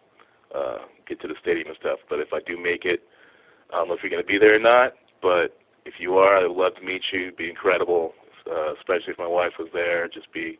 [0.54, 0.78] uh,
[1.08, 1.98] get to the stadium and stuff.
[2.08, 3.02] But if I do make it,
[3.72, 4.92] I don't know if you're going to be there or not.
[5.22, 7.28] But if you are, I'd love to meet you.
[7.28, 8.12] It'd be incredible,
[8.50, 10.08] uh, especially if my wife was there.
[10.08, 10.58] Just be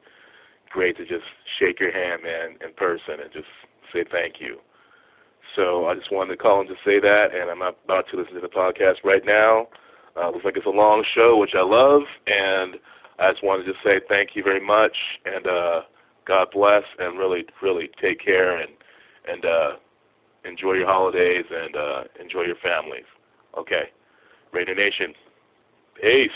[0.71, 1.25] great to just
[1.59, 3.47] shake your hand, man, in person and just
[3.93, 4.59] say thank you.
[5.55, 8.35] So I just wanted to call and just say that, and I'm about to listen
[8.35, 9.69] to the podcast right now.
[10.17, 12.75] Uh, looks like it's a long show, which I love, and
[13.19, 15.81] I just wanted to just say thank you very much, and uh,
[16.27, 18.71] God bless, and really, really take care, and
[19.27, 19.71] and uh,
[20.45, 23.05] enjoy your holidays, and uh, enjoy your families.
[23.59, 23.85] Okay,
[24.53, 25.15] Raider Nation,
[26.01, 26.31] peace.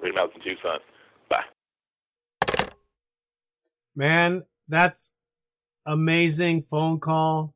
[0.00, 0.78] Raider Mountain Tucson,
[1.30, 1.44] bye.
[3.96, 5.12] Man, that's
[5.86, 7.54] amazing phone call.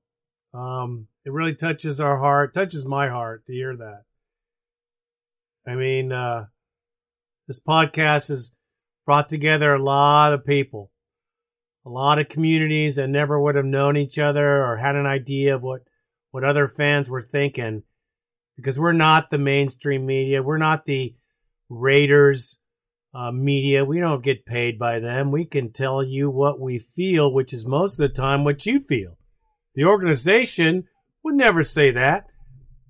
[0.55, 4.03] Um, it really touches our heart, touches my heart to hear that.
[5.67, 6.47] I mean, uh,
[7.47, 8.53] this podcast has
[9.05, 10.91] brought together a lot of people,
[11.89, 15.55] a lot of communities that never would have known each other or had an idea
[15.55, 15.81] of what,
[16.33, 17.83] what other fans were thinking
[18.57, 20.43] because we're not the mainstream media.
[20.43, 21.15] We're not the
[21.71, 22.59] Raiders
[23.15, 23.87] uh, media.
[23.87, 25.31] We don't get paid by them.
[25.31, 28.81] We can tell you what we feel, which is most of the time what you
[28.81, 29.17] feel.
[29.75, 30.85] The organization
[31.25, 32.27] would never say that.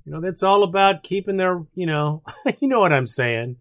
[0.05, 2.25] You know, that's all about keeping their, you know,
[2.61, 3.59] you know what I'm saying.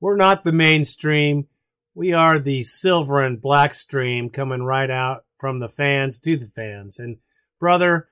[0.00, 1.46] We're not the mainstream.
[1.94, 6.46] We are the silver and black stream coming right out from the fans to the
[6.46, 6.98] fans.
[6.98, 7.18] And
[7.60, 8.08] brother,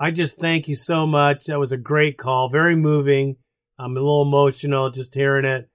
[0.00, 1.44] I just thank you so much.
[1.44, 3.36] That was a great call, very moving.
[3.78, 5.68] I'm a little emotional just hearing it.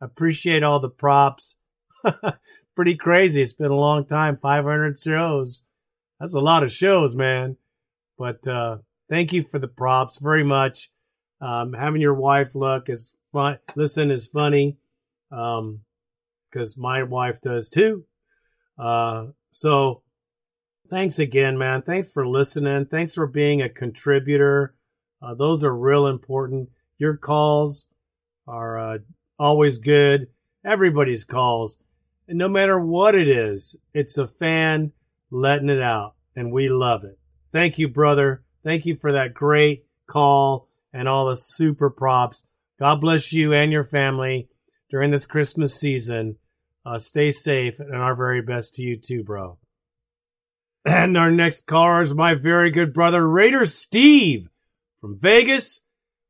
[0.00, 1.56] Appreciate all the props.
[2.76, 3.42] Pretty crazy.
[3.42, 5.62] It's been a long time, 500 shows.
[6.20, 7.56] That's a lot of shows, man.
[8.18, 8.78] But uh,
[9.10, 10.90] thank you for the props very much.
[11.40, 13.58] Um, having your wife look is fun.
[13.74, 14.76] Listen is funny
[16.56, 18.04] because my wife does too.
[18.78, 20.02] Uh, so
[20.88, 21.82] thanks again, man.
[21.82, 22.86] Thanks for listening.
[22.86, 24.74] Thanks for being a contributor.
[25.20, 26.70] Uh, those are real important.
[26.98, 27.88] Your calls
[28.48, 28.98] are uh,
[29.38, 30.28] always good.
[30.64, 31.82] Everybody's calls.
[32.26, 34.92] And no matter what it is, it's a fan
[35.30, 37.18] letting it out, and we love it.
[37.52, 38.42] Thank you, brother.
[38.64, 42.46] Thank you for that great call and all the super props.
[42.78, 44.48] God bless you and your family
[44.90, 46.36] during this Christmas season.
[46.86, 49.58] Uh, stay safe and our very best to you too, bro.
[50.86, 54.48] And our next caller is my very good brother, Raider Steve
[55.00, 55.80] from Vegas.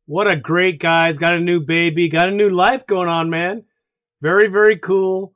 [0.06, 1.08] What a great guy.
[1.08, 3.64] He's got a new baby, got a new life going on, man.
[4.22, 5.34] Very, very cool.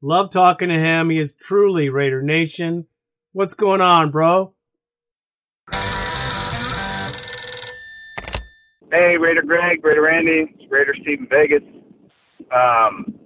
[0.00, 1.10] Love talking to him.
[1.10, 2.86] He is truly Raider Nation.
[3.32, 4.54] What's going on, bro?
[8.92, 11.64] Hey, Raider Greg, Raider Randy, Raider Steve in Vegas.
[12.54, 13.19] Um,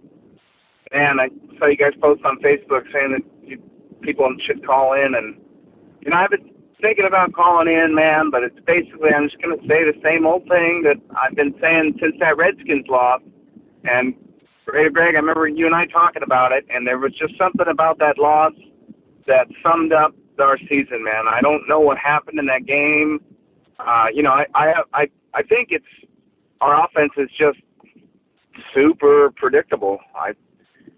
[0.95, 1.29] and I
[1.59, 3.61] saw you guys post on Facebook saying that you,
[4.03, 5.37] people should call in, and
[6.01, 9.61] you know I've been thinking about calling in, man, but it's basically I'm just gonna
[9.69, 13.21] say the same old thing that I've been saying since that Redskins loss.
[13.85, 14.15] And
[14.67, 17.67] Raider Greg, I remember you and I talking about it, and there was just something
[17.69, 18.53] about that loss
[19.27, 21.27] that summed up our season, man.
[21.29, 23.21] I don't know what happened in that game.
[23.79, 25.85] Uh, you know, I I I I think it's
[26.61, 27.59] our offense is just
[28.73, 29.99] super predictable.
[30.15, 30.33] I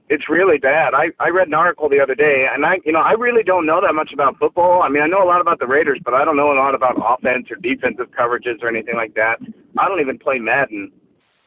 [0.09, 0.94] it's really bad.
[0.94, 3.66] I I read an article the other day, and I you know I really don't
[3.66, 4.82] know that much about football.
[4.82, 6.74] I mean, I know a lot about the Raiders, but I don't know a lot
[6.74, 9.36] about offense or defensive coverages or anything like that.
[9.78, 10.92] I don't even play Madden.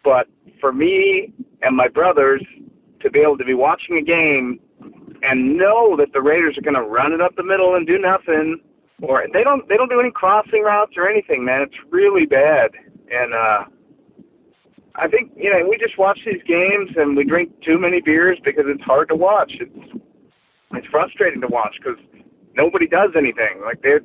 [0.04, 0.28] But
[0.60, 2.44] for me and my brothers
[3.02, 4.60] to be able to be watching a game
[5.22, 7.98] and know that the Raiders are going to run it up the middle and do
[7.98, 8.60] nothing,
[9.02, 11.62] or they don't they don't do any crossing routes or anything, man.
[11.62, 12.72] It's really bad,
[13.10, 13.64] and uh,
[15.00, 18.38] I think you know we just watch these games and we drink too many beers
[18.44, 19.52] because it's hard to watch.
[19.60, 20.02] It's
[20.74, 22.00] it's frustrating to watch because
[22.56, 23.62] nobody does anything.
[23.64, 24.02] Like they're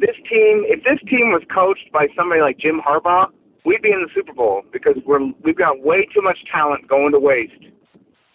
[0.00, 0.64] this team.
[0.66, 3.28] If this team was coached by somebody like Jim Harbaugh,
[3.64, 7.12] we'd be in the Super Bowl because we're we've got way too much talent going
[7.12, 7.74] to waste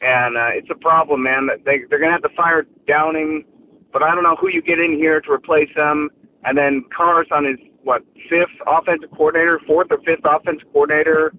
[0.01, 1.47] and uh, it's a problem, man.
[1.47, 3.43] That they they're gonna have to fire Downing,
[3.91, 6.09] but I don't know who you get in here to replace them.
[6.45, 11.33] And then Carr's on his what fifth offensive coordinator, fourth or fifth offensive coordinator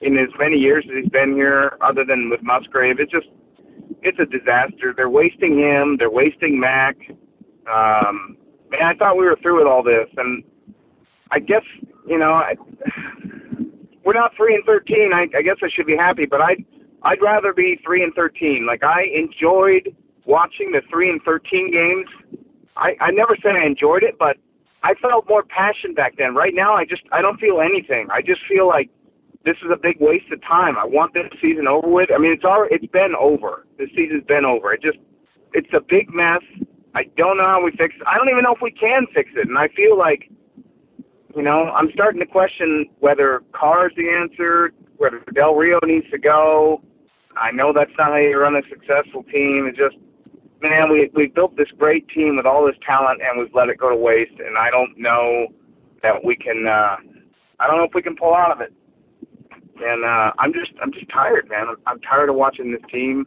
[0.00, 2.96] in as many years as he's been here, other than with Musgrave.
[2.98, 3.26] It's just
[4.02, 4.94] it's a disaster.
[4.96, 5.96] They're wasting him.
[5.98, 6.96] They're wasting Mack.
[7.70, 8.36] Um,
[8.70, 10.42] man, I thought we were through with all this, and
[11.30, 11.62] I guess
[12.06, 12.54] you know I,
[14.04, 15.10] we're not three and thirteen.
[15.14, 16.64] I, I guess I should be happy, but I'd
[17.02, 18.66] I'd rather be three and thirteen.
[18.66, 19.94] Like I enjoyed
[20.24, 22.08] watching the three and thirteen games.
[22.76, 24.36] I I never said I enjoyed it, but
[24.82, 26.34] I felt more passion back then.
[26.34, 28.08] Right now, I just I don't feel anything.
[28.10, 28.88] I just feel like
[29.44, 30.76] this is a big waste of time.
[30.76, 32.10] I want this season over with.
[32.14, 33.66] I mean, it's already it's been over.
[33.78, 34.72] This season's been over.
[34.74, 34.98] It just
[35.54, 36.42] it's a big mess.
[36.94, 38.06] I don't know how we fix it.
[38.06, 39.48] I don't even know if we can fix it.
[39.48, 40.28] And I feel like,
[41.36, 46.18] you know, I'm starting to question whether Carr's the answer, whether Del Rio needs to
[46.18, 46.82] go.
[47.36, 49.66] I know that's not how you run a successful team.
[49.68, 49.96] It's just,
[50.60, 53.78] man, we we built this great team with all this talent, and we've let it
[53.78, 54.38] go to waste.
[54.38, 55.46] And I don't know
[56.02, 56.66] that we can.
[56.66, 56.96] uh
[57.60, 58.72] I don't know if we can pull out of it.
[59.82, 61.68] And uh I'm just I'm just tired, man.
[61.68, 63.26] I'm, I'm tired of watching this team.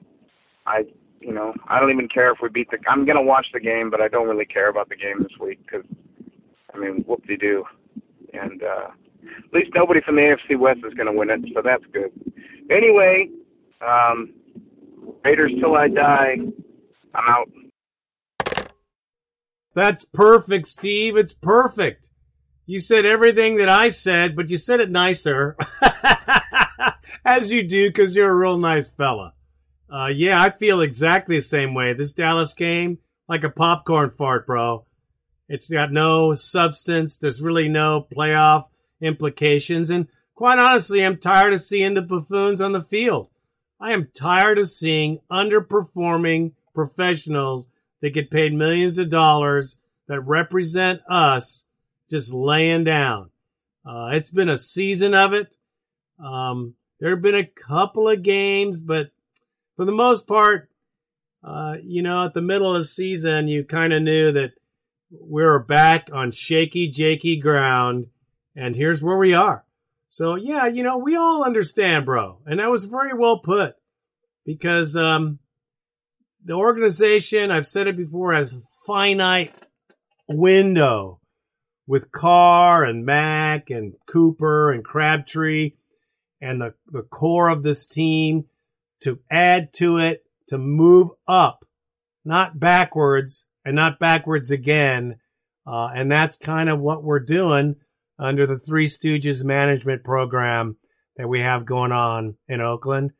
[0.66, 0.84] I
[1.20, 2.78] you know I don't even care if we beat the.
[2.88, 5.60] I'm gonna watch the game, but I don't really care about the game this week
[5.66, 5.86] because
[6.74, 7.64] I mean whoop de doo.
[8.34, 8.90] And uh
[9.24, 12.12] at least nobody from the AFC West is gonna win it, so that's good.
[12.70, 13.30] Anyway,
[13.82, 14.34] um
[15.26, 16.36] Raiders till I die.
[17.16, 17.50] I'm out.
[19.74, 21.18] That's perfect, Steve.
[21.18, 22.08] It's perfect.
[22.66, 25.58] You said everything that I said, but you said it nicer.
[27.26, 29.34] As you do, because you're a real nice fella.
[29.94, 31.94] Uh, yeah, I feel exactly the same way.
[31.94, 32.98] This Dallas game,
[33.28, 34.86] like a popcorn fart, bro.
[35.48, 37.18] It's got no substance.
[37.18, 38.66] There's really no playoff
[39.02, 39.90] implications.
[39.90, 43.30] And quite honestly, I'm tired of seeing the buffoons on the field.
[43.80, 47.68] I am tired of seeing underperforming professionals
[48.02, 51.66] that get paid millions of dollars that represent us
[52.10, 53.30] just laying down.
[53.86, 55.54] Uh, it's been a season of it.
[56.24, 59.12] Um, there have been a couple of games, but
[59.76, 60.70] for the most part,
[61.44, 64.52] uh, you know, at the middle of the season, you kind of knew that
[65.12, 68.08] we were back on shaky, jakey ground,
[68.56, 69.66] and here's where we are.
[70.10, 73.76] So yeah, you know, we all understand, bro, and that was very well put
[74.46, 75.40] because um,
[76.46, 78.56] the organization, I've said it before, has
[78.86, 79.54] finite
[80.30, 81.20] window
[81.88, 85.74] with Carr and Mack and Cooper and Crabtree
[86.44, 88.46] and the, the core of this team
[89.02, 91.66] to add to it, to move up,
[92.26, 95.20] not backwards and not backwards again.
[95.66, 97.76] Uh, and that's kind of what we're doing
[98.20, 100.78] under the Three Stooges management program
[101.18, 103.12] that we have going on in Oakland.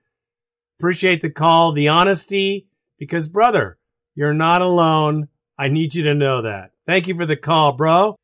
[0.80, 2.68] Appreciate the call, the honesty,
[3.00, 3.78] because brother,
[4.16, 5.30] you're not alone.
[5.58, 6.72] I need you to know that.
[6.86, 8.18] Thank you for the call, bro.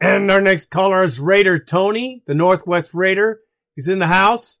[0.00, 3.40] And our next caller is Raider Tony, the Northwest Raider.
[3.76, 4.60] He's in the house.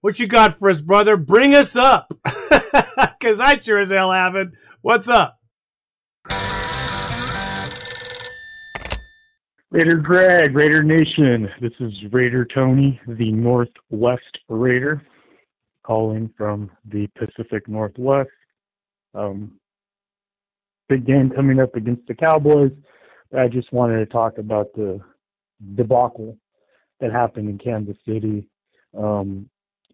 [0.00, 1.16] What you got for us, brother?
[1.16, 2.12] Bring us up.
[3.20, 4.54] Cause I sure as hell haven't.
[4.80, 5.38] What's up?
[9.70, 11.48] Raider Greg, Raider Nation.
[11.60, 15.02] This is Raider Tony, the Northwest Raider,
[15.84, 18.30] calling from the Pacific Northwest.
[19.14, 19.52] Um,
[20.88, 22.72] big game coming up against the Cowboys.
[23.36, 25.00] I just wanted to talk about the
[25.74, 26.38] debacle
[27.00, 28.46] that happened in Kansas City.
[28.96, 29.48] Um,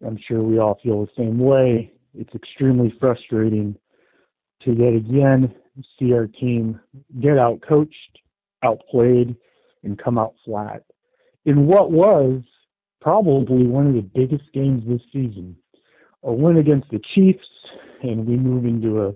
[0.05, 1.91] I'm sure we all feel the same way.
[2.13, 3.75] It's extremely frustrating
[4.63, 5.53] to yet again
[5.99, 6.79] see our team
[7.21, 8.19] get out coached,
[8.63, 9.35] outplayed,
[9.83, 10.83] and come out flat
[11.45, 12.41] in what was
[13.01, 15.55] probably one of the biggest games this season.
[16.23, 17.45] A win against the Chiefs,
[18.01, 19.13] and we move into a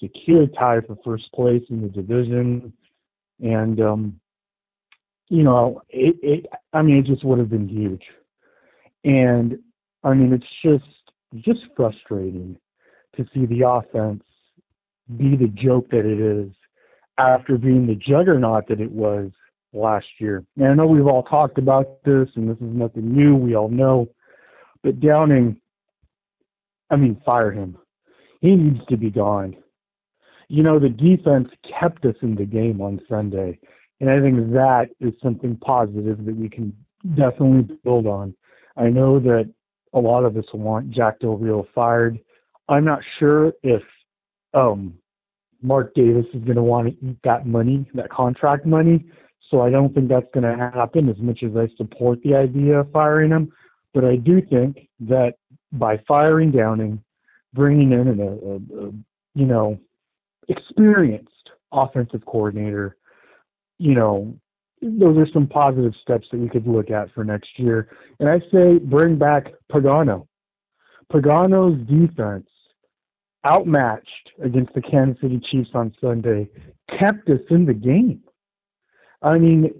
[0.00, 2.72] secure tie for first place in the division.
[3.40, 4.20] And um,
[5.28, 8.04] you know, it, it I mean, it just would have been huge.
[9.04, 9.58] And
[10.04, 10.84] I mean, it's just
[11.44, 12.56] just frustrating
[13.16, 14.22] to see the offense
[15.16, 16.52] be the joke that it is
[17.18, 19.30] after being the juggernaut that it was
[19.72, 20.44] last year.
[20.56, 23.34] And I know we've all talked about this, and this is nothing new.
[23.34, 24.08] We all know.
[24.82, 25.60] But Downing,
[26.90, 27.76] I mean, fire him.
[28.40, 29.56] He needs to be gone.
[30.48, 31.48] You know, the defense
[31.78, 33.58] kept us in the game on Sunday.
[34.00, 36.76] And I think that is something positive that we can
[37.16, 38.34] definitely build on.
[38.76, 39.50] I know that
[39.94, 42.18] a lot of us want Jack Del Rio fired.
[42.68, 43.82] I'm not sure if
[44.52, 44.94] um,
[45.62, 49.06] Mark Davis is going to want to eat that money, that contract money.
[49.50, 52.80] So I don't think that's going to happen as much as I support the idea
[52.80, 53.52] of firing him.
[53.94, 55.34] But I do think that
[55.72, 57.02] by firing Downing,
[57.54, 58.92] bringing in a, a, a
[59.34, 59.78] you know
[60.48, 61.30] experienced
[61.72, 62.96] offensive coordinator,
[63.78, 64.34] you know
[64.82, 67.88] those are some positive steps that we could look at for next year.
[68.20, 70.26] And I say bring back Pagano.
[71.12, 72.48] Pagano's defense,
[73.46, 76.48] outmatched against the Kansas City Chiefs on Sunday,
[76.98, 78.20] kept us in the game.
[79.22, 79.72] I mean,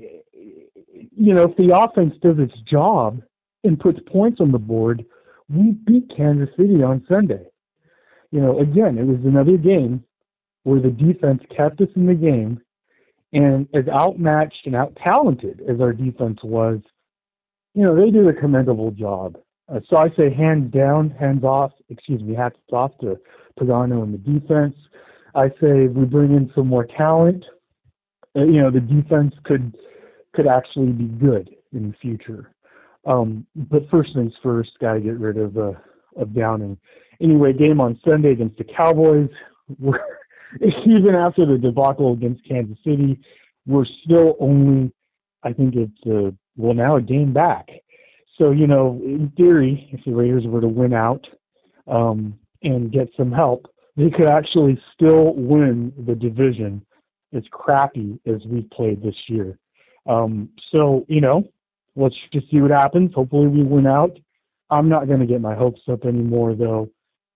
[0.92, 3.20] you know, if the offense does its job
[3.64, 5.04] and puts points on the board,
[5.48, 7.44] we beat Kansas City on Sunday.
[8.30, 10.04] You know, again, it was another game
[10.64, 12.60] where the defense kept us in the game,
[13.36, 16.80] and as outmatched and out talented as our defense was,
[17.74, 19.36] you know, they did a commendable job.
[19.68, 23.18] Uh, so I say hands down, hands off, excuse me, hats off to
[23.60, 24.74] Pagano and the defense.
[25.34, 27.44] I say we bring in some more talent.
[28.34, 29.76] Uh, you know, the defense could
[30.34, 32.52] could actually be good in the future.
[33.04, 35.72] Um, but first things first, got to get rid of uh,
[36.16, 36.78] of Downing.
[37.20, 39.28] Anyway, game on Sunday against the Cowboys.
[39.78, 40.00] We're,
[40.86, 43.18] even after the debacle against Kansas City,
[43.66, 44.92] we're still only,
[45.42, 47.68] I think it's uh, well now a game back.
[48.38, 51.26] So you know, in theory, if the Raiders were to win out
[51.86, 53.66] um, and get some help,
[53.96, 56.84] they could actually still win the division.
[57.32, 59.58] As crappy as we've played this year.
[60.08, 61.44] Um, so you know,
[61.96, 63.12] let's just see what happens.
[63.14, 64.16] Hopefully, we win out.
[64.70, 66.88] I'm not going to get my hopes up anymore, though.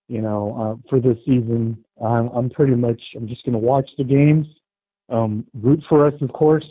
[0.08, 3.88] You know, uh, for this season, I'm, I'm pretty much I'm just going to watch
[3.98, 4.46] the games,
[5.10, 6.64] um, root for us, of course.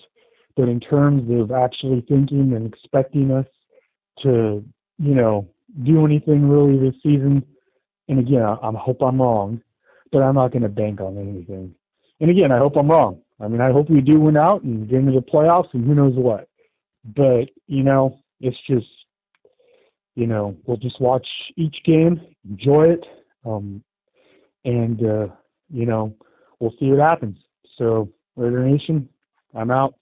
[0.55, 3.45] But in terms of actually thinking and expecting us
[4.23, 4.63] to,
[4.97, 5.47] you know,
[5.84, 7.43] do anything really this season,
[8.07, 9.61] and again, I, I hope I'm wrong,
[10.11, 11.73] but I'm not going to bank on anything.
[12.19, 13.21] And again, I hope I'm wrong.
[13.39, 15.95] I mean, I hope we do win out and get into the playoffs, and who
[15.95, 16.49] knows what.
[17.15, 18.88] But you know, it's just,
[20.15, 22.19] you know, we'll just watch each game,
[22.49, 23.05] enjoy it,
[23.45, 23.82] um,
[24.66, 25.28] and uh,
[25.70, 26.16] you know,
[26.60, 27.38] we'll see what happens.
[27.78, 29.10] So, Raider Nation,
[29.55, 29.95] I'm out.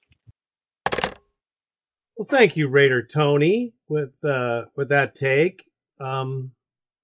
[2.15, 5.65] Well, thank you, Raider Tony, with uh, with that take.
[5.99, 6.51] Um,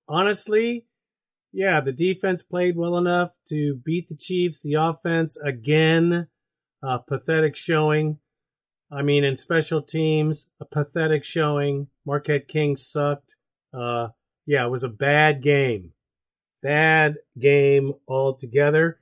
[0.08, 0.86] honestly,
[1.52, 4.62] yeah, the defense played well enough to beat the Chiefs.
[4.62, 6.28] The offense again,
[6.82, 8.18] uh, pathetic showing.
[8.92, 11.88] I mean, in special teams, a pathetic showing.
[12.06, 13.36] Marquette King sucked.
[13.74, 14.10] Uh,
[14.46, 15.94] yeah, it was a bad game.
[16.64, 19.00] Bad game altogether.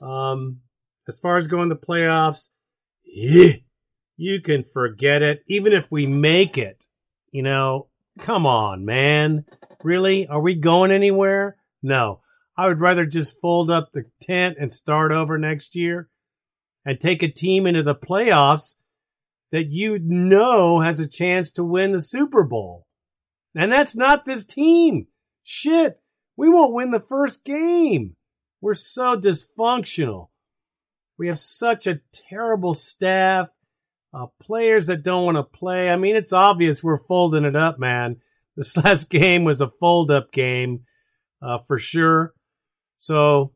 [0.00, 0.60] Um,
[1.08, 2.50] as far as going to playoffs,
[3.04, 3.54] yeah,
[4.16, 5.42] you can forget it.
[5.48, 6.78] Even if we make it,
[7.30, 7.88] you know,
[8.20, 9.46] come on, man.
[9.82, 10.26] Really?
[10.26, 11.56] Are we going anywhere?
[11.82, 12.20] No.
[12.56, 16.10] I would rather just fold up the tent and start over next year
[16.84, 18.74] and take a team into the playoffs
[19.50, 22.86] that you know has a chance to win the Super Bowl.
[23.54, 25.06] And that's not this team.
[25.42, 26.01] Shit.
[26.42, 28.16] We won't win the first game.
[28.60, 30.30] We're so dysfunctional.
[31.16, 33.48] We have such a terrible staff
[34.12, 35.88] uh, players that don't want to play.
[35.88, 38.16] I mean, it's obvious we're folding it up, man.
[38.56, 40.80] This last game was a fold up game
[41.40, 42.34] uh, for sure.
[42.98, 43.52] So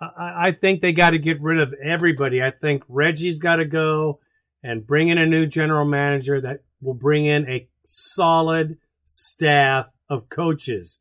[0.00, 2.42] I, I think they got to get rid of everybody.
[2.42, 4.20] I think Reggie's got to go
[4.62, 10.30] and bring in a new general manager that will bring in a solid staff of
[10.30, 11.00] coaches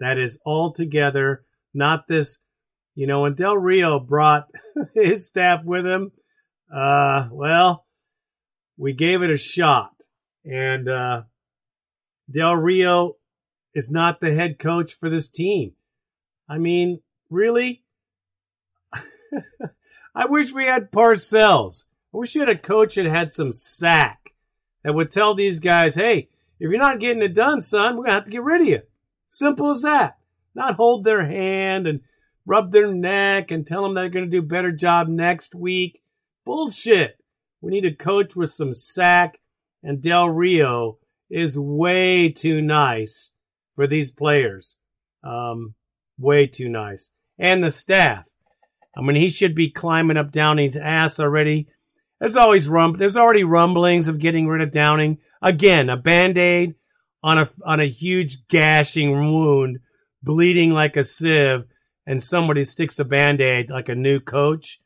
[0.00, 2.38] that is all together, not this,
[2.94, 4.48] you know, when Del Rio brought
[4.94, 6.12] his staff with him,
[6.74, 7.86] uh, well,
[8.76, 9.92] we gave it a shot.
[10.44, 11.22] And uh,
[12.30, 13.16] Del Rio
[13.74, 15.72] is not the head coach for this team.
[16.48, 17.82] I mean, really?
[20.14, 21.84] I wish we had Parcells.
[22.12, 24.34] I wish we had a coach that had some sack
[24.84, 26.28] that would tell these guys, hey,
[26.60, 28.66] if you're not getting it done, son, we're going to have to get rid of
[28.68, 28.82] you.
[29.34, 30.16] Simple as that.
[30.54, 32.02] Not hold their hand and
[32.46, 36.04] rub their neck and tell them they're going to do a better job next week.
[36.44, 37.18] Bullshit.
[37.60, 39.40] We need a coach with some sack,
[39.82, 43.32] and Del Rio is way too nice
[43.74, 44.76] for these players.
[45.24, 45.74] Um,
[46.16, 47.10] way too nice.
[47.36, 48.28] And the staff.
[48.96, 51.66] I mean, he should be climbing up Downing's ass already.
[52.20, 52.98] There's always rum.
[52.98, 55.18] There's already rumblings of getting rid of Downing.
[55.42, 56.76] Again, a band aid
[57.24, 59.78] on a on a huge gashing wound,
[60.22, 61.64] bleeding like a sieve,
[62.06, 64.78] and somebody sticks a band aid like a new coach.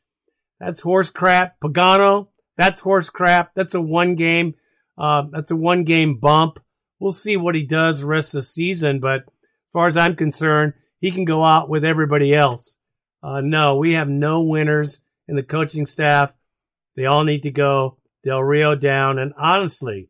[0.57, 1.59] That's horse crap.
[1.59, 3.53] Pagano, that's horse crap.
[3.55, 4.55] That's a one game.
[4.97, 6.59] Uh, that's a one game bump.
[6.99, 9.01] We'll see what he does rest of the season.
[9.01, 12.77] But as far as I'm concerned, he can go out with everybody else.
[13.21, 16.31] Uh, no, we have no winners in the coaching staff.
[16.95, 17.97] They all need to go.
[18.23, 19.19] Del Rio down.
[19.19, 20.09] And honestly,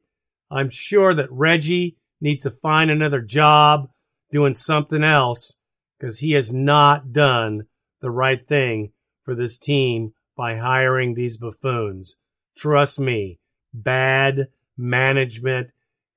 [0.51, 3.89] I'm sure that Reggie needs to find another job
[4.32, 5.55] doing something else
[5.97, 7.63] because he has not done
[8.01, 8.91] the right thing
[9.24, 12.15] for this team by hiring these buffoons.
[12.57, 13.39] Trust me,
[13.74, 14.47] bad
[14.78, 15.70] management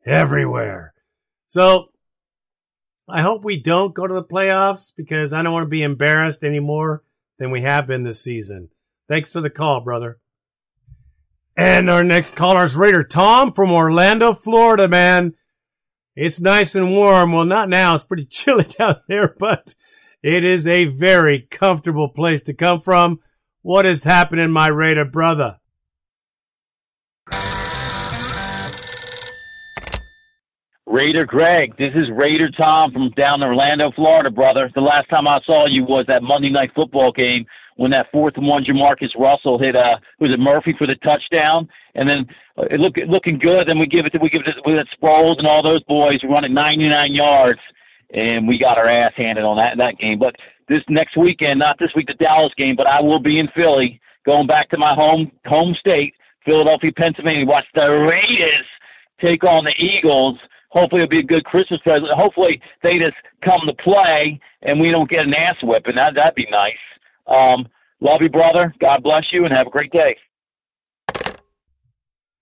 [0.07, 0.95] everywhere.
[1.47, 1.89] So
[3.09, 6.45] I hope we don't go to the playoffs because I don't want to be embarrassed
[6.45, 7.03] any more
[7.39, 8.69] than we have been this season.
[9.09, 10.19] Thanks for the call, brother.
[11.57, 15.35] And our next caller is Raider Tom from Orlando, Florida, man.
[16.15, 17.33] It's nice and warm.
[17.33, 17.95] Well, not now.
[17.95, 19.75] It's pretty chilly down there, but
[20.23, 23.21] it is a very comfortable place to come from.
[23.63, 25.59] What is happening, my Raider brother?
[30.85, 34.71] Raider Greg, this is Raider Tom from down in Orlando, Florida, brother.
[34.75, 37.47] The last time I saw you was that Monday night football game
[37.77, 41.69] when that fourth and one JaMarcus Russell hit uh was it Murphy for the touchdown,
[41.95, 42.27] and then
[42.59, 43.69] uh, it look looking good.
[43.69, 46.21] Then we give it to, we give it to, with Sproles and all those boys
[46.29, 47.61] running 99 yards,
[48.13, 50.19] and we got our ass handed on that that game.
[50.19, 50.37] But
[50.69, 54.01] this next weekend, not this week, the Dallas game, but I will be in Philly,
[54.25, 56.15] going back to my home home state,
[56.45, 57.47] Philadelphia, Pennsylvania.
[57.47, 58.67] Watch the Raiders
[59.21, 60.39] take on the Eagles
[60.73, 62.11] hopefully it'll be a good Christmas present.
[62.17, 65.95] Hopefully they just come to play and we don't get an ass whipping.
[65.97, 66.81] That that'd be nice.
[67.27, 67.67] Um,
[68.01, 68.75] love you, brother.
[68.81, 70.17] God bless you, and have a great day.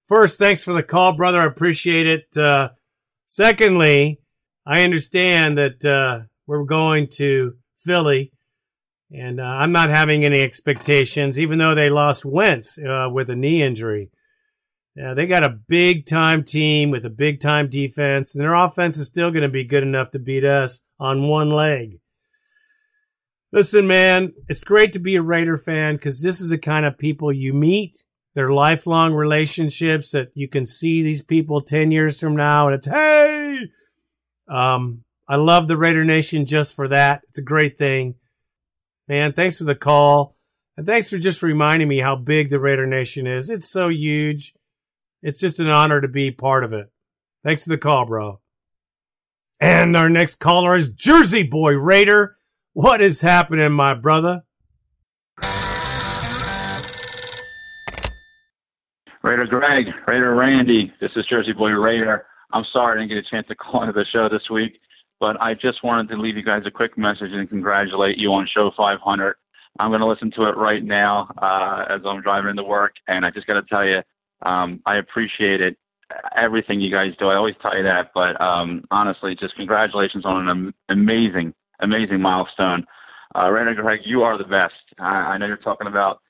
[0.06, 1.40] First, thanks for the call, brother.
[1.40, 2.36] I appreciate it.
[2.36, 2.70] Uh,
[3.26, 4.20] secondly,
[4.66, 8.32] I understand that uh, we're going to Philly,
[9.12, 13.36] and uh, I'm not having any expectations, even though they lost Wentz uh, with a
[13.36, 14.10] knee injury.
[14.96, 18.98] Yeah, they got a big time team with a big time defense, and their offense
[18.98, 21.99] is still going to be good enough to beat us on one leg.
[23.52, 26.98] Listen, man, it's great to be a Raider fan because this is the kind of
[26.98, 28.02] people you meet.
[28.34, 32.86] They're lifelong relationships that you can see these people 10 years from now and it's,
[32.86, 33.58] hey!
[34.48, 37.22] Um, I love the Raider Nation just for that.
[37.28, 38.14] It's a great thing.
[39.08, 40.36] Man, thanks for the call.
[40.76, 43.50] And thanks for just reminding me how big the Raider Nation is.
[43.50, 44.54] It's so huge.
[45.22, 46.90] It's just an honor to be part of it.
[47.44, 48.40] Thanks for the call, bro.
[49.60, 52.38] And our next caller is Jersey Boy Raider.
[52.72, 54.44] What is happening, my brother?
[59.22, 62.26] Raider Greg, Raider Randy, this is Jersey Boy Raider.
[62.52, 64.78] I'm sorry I didn't get a chance to call into the show this week,
[65.18, 68.46] but I just wanted to leave you guys a quick message and congratulate you on
[68.54, 69.34] show 500.
[69.80, 73.26] I'm going to listen to it right now uh, as I'm driving into work, and
[73.26, 74.00] I just got to tell you,
[74.48, 75.76] um, I appreciate it,
[76.36, 77.26] everything you guys do.
[77.26, 81.52] I always tell you that, but um, honestly, just congratulations on an amazing
[81.82, 82.84] amazing milestone.
[83.34, 84.74] Uh, Raider Greg, you are the best.
[84.98, 86.20] I, I know you're talking about,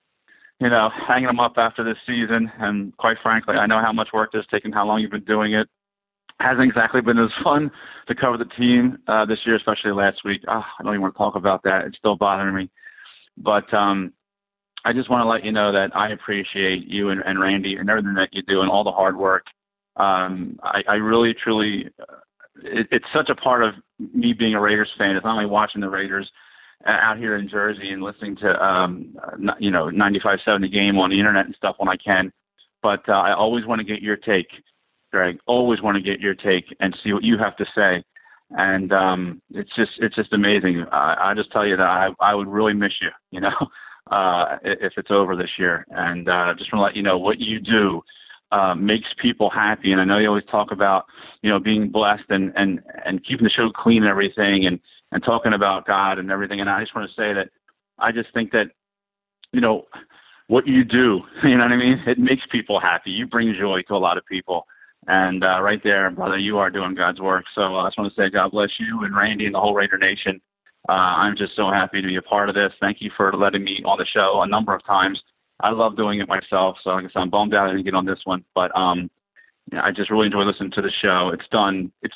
[0.61, 4.09] you know, hanging them up after this season, and quite frankly, I know how much
[4.12, 5.66] work this has taken, how long you've been doing it.
[6.40, 7.70] Hasn't exactly been as fun
[8.09, 10.42] to cover the team uh, this year, especially last week.
[10.48, 11.84] Oh, I don't even want to talk about that.
[11.86, 12.70] It's still bothering me.
[13.36, 14.12] But um,
[14.84, 17.90] I just want to let you know that I appreciate you and, and Randy and
[17.90, 19.44] everything that you do and all the hard work.
[19.96, 21.90] Um, I, I really, truly
[22.65, 25.17] it, it's such a part of me being a Raiders fan.
[25.17, 26.31] It's not only watching the Raiders
[26.87, 29.15] uh, out here in Jersey and listening to um
[29.59, 32.33] you know 95.7 the game on the internet and stuff when I can,
[32.83, 34.49] but uh, I always want to get your take,
[35.13, 35.39] Greg.
[35.47, 38.03] Always want to get your take and see what you have to say.
[38.51, 40.85] And um it's just it's just amazing.
[40.91, 43.11] I, I just tell you that I I would really miss you.
[43.31, 43.55] You know.
[44.11, 47.39] Uh, if it's over this year, and uh, just want to let you know what
[47.39, 48.03] you do
[48.53, 49.92] uh, makes people happy.
[49.92, 51.05] And I know you always talk about,
[51.42, 54.80] you know, being blessed and, and, and keeping the show clean and everything and,
[55.12, 56.61] and talking about God and everything.
[56.61, 57.51] And I just want to say that
[57.98, 58.66] I just think that,
[59.53, 59.86] you know,
[60.48, 62.03] what you do, you know what I mean?
[62.07, 63.11] It makes people happy.
[63.11, 64.66] You bring joy to a lot of people.
[65.07, 67.44] And uh, right there, brother, you are doing God's work.
[67.55, 69.74] So uh, I just want to say God bless you and Randy and the whole
[69.74, 70.40] Raider Nation.
[70.88, 72.72] Uh, I'm just so happy to be a part of this.
[72.80, 75.20] Thank you for letting me on the show a number of times.
[75.63, 76.77] I love doing it myself.
[76.83, 79.11] So like I said, I'm bummed out I didn't get on this one, but um,
[79.73, 81.31] I just really enjoy listening to the show.
[81.33, 81.93] It's done.
[82.03, 82.15] It's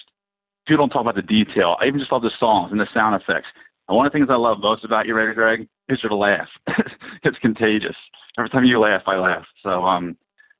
[0.67, 1.77] people don't talk about the detail.
[1.81, 3.49] I even just love the songs and the sound effects.
[3.89, 6.49] And one of the things I love most about you, Raider Greg, is your laugh.
[7.23, 7.97] it's contagious.
[8.39, 9.45] Every time you laugh, I laugh.
[9.63, 10.17] So um,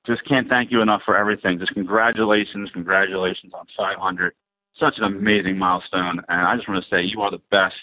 [0.07, 1.59] just can't thank you enough for everything.
[1.59, 4.35] Just congratulations, congratulations on 500.
[4.78, 7.74] Such an amazing milestone, and I just want to say you are the best.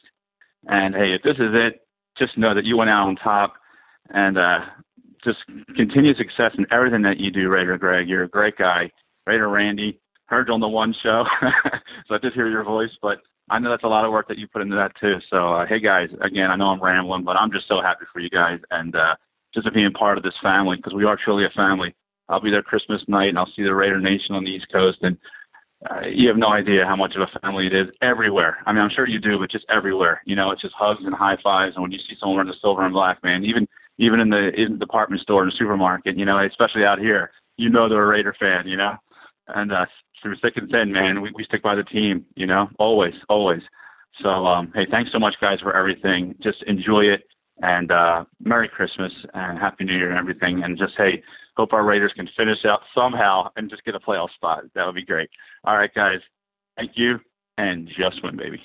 [0.68, 1.88] And hey, if this is it,
[2.18, 3.54] just know that you went out on top.
[4.10, 4.60] And uh,
[5.24, 5.40] just
[5.76, 8.08] continued success in everything that you do, Raider Greg.
[8.08, 8.90] You're a great guy.
[9.28, 11.24] Raider Randy, heard you on the one show,
[12.08, 13.20] so I just hear your voice, but
[13.50, 15.18] I know that's a lot of work that you put into that too.
[15.30, 18.20] So, uh, hey guys, again, I know I'm rambling, but I'm just so happy for
[18.20, 19.16] you guys and uh,
[19.54, 21.94] just being part of this family because we are truly a family.
[22.30, 25.00] I'll be there Christmas night and I'll see the Raider Nation on the East Coast
[25.02, 25.18] and
[25.90, 28.58] uh, you have no idea how much of a family it is everywhere.
[28.66, 30.22] I mean, I'm sure you do, but just everywhere.
[30.26, 31.76] You know, it's just hugs and high fives.
[31.76, 33.68] And when you see someone wearing the silver and black, man, even
[34.02, 37.32] even in the in the department store and the supermarket, you know, especially out here,
[37.58, 38.96] you know they're a Raider fan, you know.
[39.48, 39.86] And uh,
[40.22, 43.62] through thick and thin, man, we, we stick by the team, you know, always, always.
[44.24, 46.36] So, um, hey, thanks so much, guys, for everything.
[46.42, 47.22] Just enjoy it,
[47.62, 50.64] and uh, Merry Christmas and Happy New Year and everything.
[50.64, 51.22] And just hey,
[51.56, 54.64] Hope our Raiders can finish out somehow and just get a playoff spot.
[54.74, 55.30] That would be great.
[55.64, 56.20] All right, guys.
[56.76, 57.20] Thank you,
[57.58, 58.62] and just win, baby.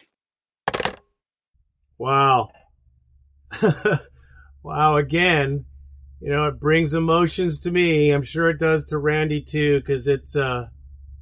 [1.98, 2.48] Wow.
[4.66, 5.64] wow, again,
[6.20, 8.10] you know, it brings emotions to me.
[8.10, 10.66] I'm sure it does to Randy too, because it's uh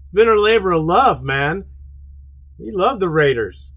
[0.02, 1.66] it's been a labor of love, man.
[2.58, 3.74] We love the Raiders.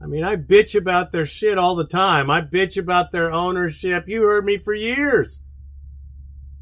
[0.00, 2.30] I mean, I bitch about their shit all the time.
[2.30, 4.04] I bitch about their ownership.
[4.06, 5.42] You heard me for years.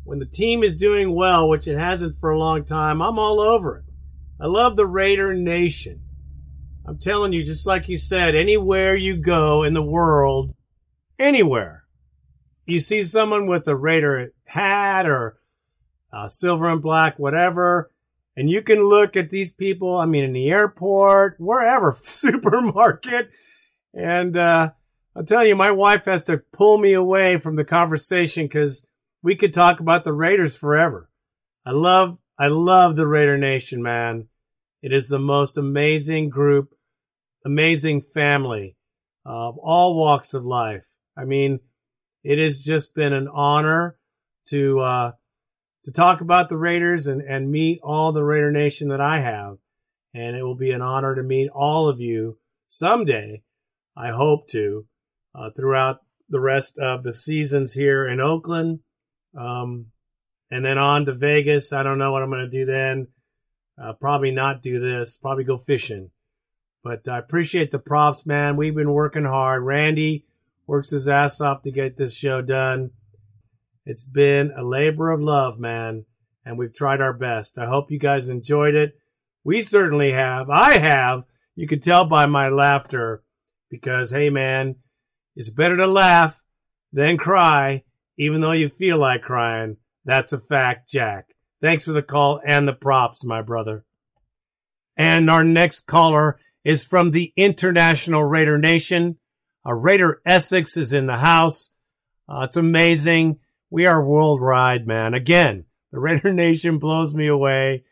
[0.04, 3.40] When the team is doing well, which it hasn't for a long time, I'm all
[3.40, 3.84] over it.
[4.40, 6.00] I love the Raider Nation.
[6.86, 10.54] I'm telling you, just like you said, anywhere you go in the world,
[11.18, 11.77] anywhere,
[12.68, 15.38] you see someone with a Raider hat or
[16.12, 17.90] uh, silver and black, whatever,
[18.36, 23.30] and you can look at these people, I mean, in the airport, wherever, supermarket.
[23.92, 24.70] And, uh,
[25.18, 28.86] I'll tell you, my wife has to pull me away from the conversation because
[29.20, 31.10] we could talk about the Raiders forever.
[31.66, 34.28] I love, I love the Raider Nation, man.
[34.80, 36.72] It is the most amazing group,
[37.44, 38.76] amazing family
[39.24, 40.86] of all walks of life.
[41.16, 41.58] I mean,
[42.28, 43.96] it has just been an honor
[44.50, 45.12] to, uh,
[45.86, 49.56] to talk about the Raiders and, and meet all the Raider Nation that I have.
[50.12, 53.44] And it will be an honor to meet all of you someday.
[53.96, 54.84] I hope to
[55.34, 58.80] uh, throughout the rest of the seasons here in Oakland.
[59.34, 59.86] Um,
[60.50, 61.72] and then on to Vegas.
[61.72, 63.08] I don't know what I'm going to do then.
[63.82, 65.16] Uh, probably not do this.
[65.16, 66.10] Probably go fishing.
[66.84, 68.58] But I appreciate the props, man.
[68.58, 69.62] We've been working hard.
[69.62, 70.26] Randy
[70.68, 72.90] works his ass off to get this show done.
[73.86, 76.04] It's been a labor of love, man,
[76.44, 77.58] and we've tried our best.
[77.58, 78.92] I hope you guys enjoyed it.
[79.42, 80.50] We certainly have.
[80.50, 81.24] I have.
[81.56, 83.24] You could tell by my laughter
[83.70, 84.76] because, hey, man,
[85.34, 86.40] it's better to laugh
[86.92, 87.82] than cry,
[88.18, 89.78] even though you feel like crying.
[90.04, 91.28] That's a fact, Jack.
[91.62, 93.84] Thanks for the call and the props, my brother.
[94.98, 99.16] And our next caller is from the International Raider Nation.
[99.68, 101.72] A Raider Essex is in the house.
[102.26, 103.38] Uh, it's amazing.
[103.68, 105.12] We are worldwide, man.
[105.12, 107.84] Again, the Raider Nation blows me away.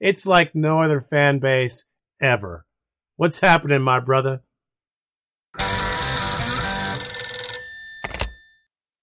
[0.00, 1.84] It's like no other fan base
[2.20, 2.66] ever.
[3.14, 4.42] What's happening, my brother?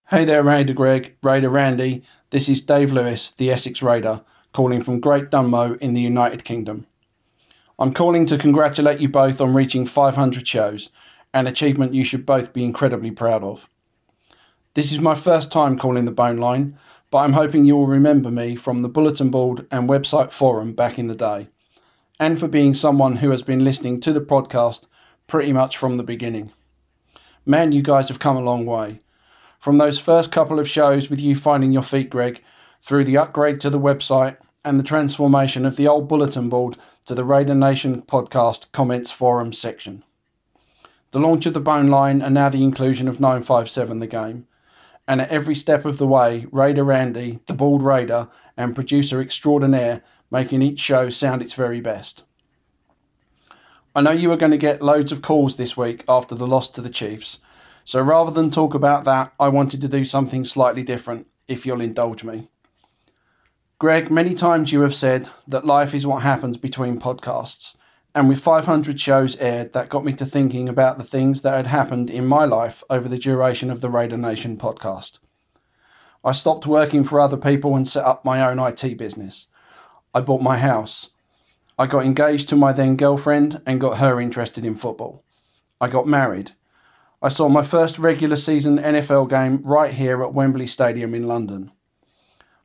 [0.10, 2.04] Hey there, Raider Greg, Raider Randy.
[2.34, 4.20] This is Dave Lewis, the Essex Raider,
[4.54, 6.88] calling from Great Dunmow in the United Kingdom.
[7.80, 10.90] I'm calling to congratulate you both on reaching 500 shows,
[11.34, 13.58] an achievement you should both be incredibly proud of.
[14.76, 16.78] This is my first time calling the Bone Line,
[17.12, 21.00] but I'm hoping you will remember me from the bulletin board and website forum back
[21.00, 21.48] in the day,
[22.20, 24.86] and for being someone who has been listening to the podcast
[25.28, 26.52] pretty much from the beginning.
[27.46, 29.02] Man, you guys have come a long way.
[29.64, 32.36] From those first couple of shows with you finding your feet, Greg,
[32.88, 36.76] through the upgrade to the website and the transformation of the old bulletin board
[37.08, 40.04] to the Raider Nation podcast comments forum section.
[41.14, 44.48] The launch of the Bone Line and now the inclusion of 957 the game
[45.08, 48.28] and at every step of the way, Raider Randy, the bald raider,
[48.58, 52.22] and producer extraordinaire, making each show sound its very best.
[53.96, 56.66] I know you are going to get loads of calls this week after the loss
[56.76, 57.38] to the Chiefs,
[57.90, 61.82] so rather than talk about that, I wanted to do something slightly different, if you'll
[61.82, 62.50] indulge me.
[63.80, 67.57] Greg, many times you have said that life is what happens between podcasts.
[68.18, 71.68] And with 500 shows aired, that got me to thinking about the things that had
[71.68, 75.20] happened in my life over the duration of the Raider Nation podcast.
[76.26, 79.36] I stopped working for other people and set up my own IT business.
[80.16, 81.06] I bought my house.
[81.78, 85.24] I got engaged to my then girlfriend and got her interested in football.
[85.80, 86.50] I got married.
[87.22, 91.70] I saw my first regular season NFL game right here at Wembley Stadium in London.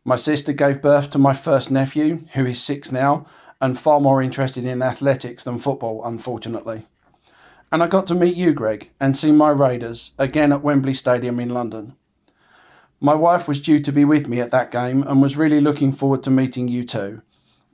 [0.02, 3.26] My sister gave birth to my first nephew, who is six now,
[3.62, 6.86] and far more interested in athletics than football, unfortunately.
[7.70, 11.40] And I got to meet you, Greg, and see my Raiders again at Wembley Stadium
[11.40, 11.94] in London.
[13.00, 15.96] My wife was due to be with me at that game and was really looking
[15.96, 17.22] forward to meeting you too.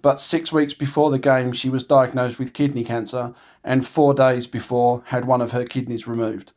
[0.03, 3.35] But six weeks before the game, she was diagnosed with kidney cancer
[3.65, 6.51] and four days before had one of her kidneys removed.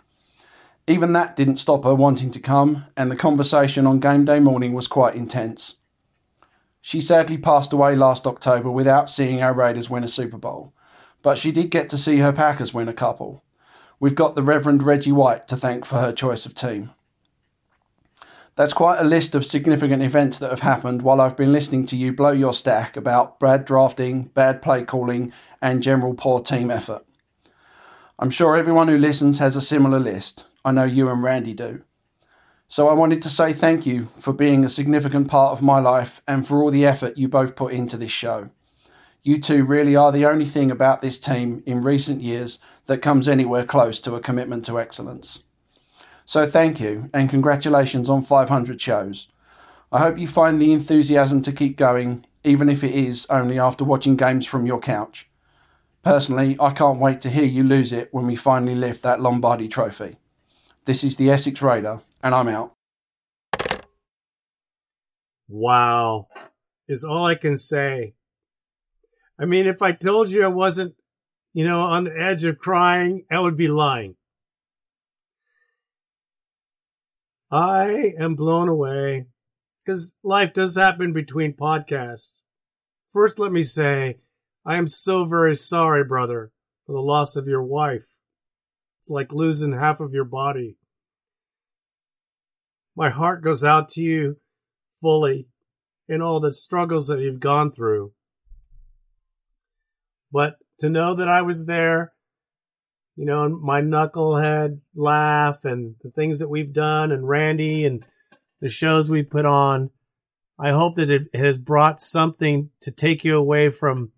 [0.88, 4.74] Even that didn't stop her wanting to come, and the conversation on game day morning
[4.74, 5.60] was quite intense.
[6.92, 10.74] She sadly passed away last October without seeing our Raiders win a Super Bowl,
[11.24, 13.44] but she did get to see her Packers win a couple.
[14.02, 16.90] We've got the Reverend Reggie White to thank for her choice of team.
[18.58, 21.96] That's quite a list of significant events that have happened while I've been listening to
[21.96, 25.32] you blow your stack about bad drafting, bad play calling,
[25.62, 27.06] and general poor team effort.
[28.20, 30.42] I'm sure everyone who listens has a similar list.
[30.66, 31.82] I know you and Randy do.
[32.76, 36.08] So I wanted to say thank you for being a significant part of my life
[36.26, 38.50] and for all the effort you both put into this show.
[39.24, 42.54] You two really are the only thing about this team in recent years
[42.88, 45.26] that comes anywhere close to a commitment to excellence.
[46.32, 49.28] So thank you and congratulations on 500 shows.
[49.92, 53.84] I hope you find the enthusiasm to keep going, even if it is only after
[53.84, 55.18] watching games from your couch.
[56.06, 59.68] Personally, I can't wait to hear you lose it when we finally lift that Lombardi
[59.68, 60.18] trophy.
[60.88, 62.76] This is the Essex Raider, and I'm out.
[65.48, 66.28] Wow,
[66.88, 68.14] is all I can say.
[69.40, 70.96] I mean, if I told you I wasn't,
[71.54, 74.16] you know, on the edge of crying, I would be lying.
[77.50, 79.26] I am blown away
[79.84, 82.32] because life does happen between podcasts.
[83.12, 84.20] First, let me say,
[84.66, 86.52] I am so very sorry, brother,
[86.86, 88.06] for the loss of your wife.
[89.02, 90.78] It's like losing half of your body.
[92.96, 94.38] My heart goes out to you
[95.00, 95.48] fully
[96.08, 98.12] in all the struggles that you've gone through.
[100.32, 102.14] But to know that I was there,
[103.16, 108.06] you know, and my knucklehead laugh and the things that we've done and Randy and
[108.62, 109.90] the shows we put on,
[110.60, 114.12] I hope that it has brought something to take you away from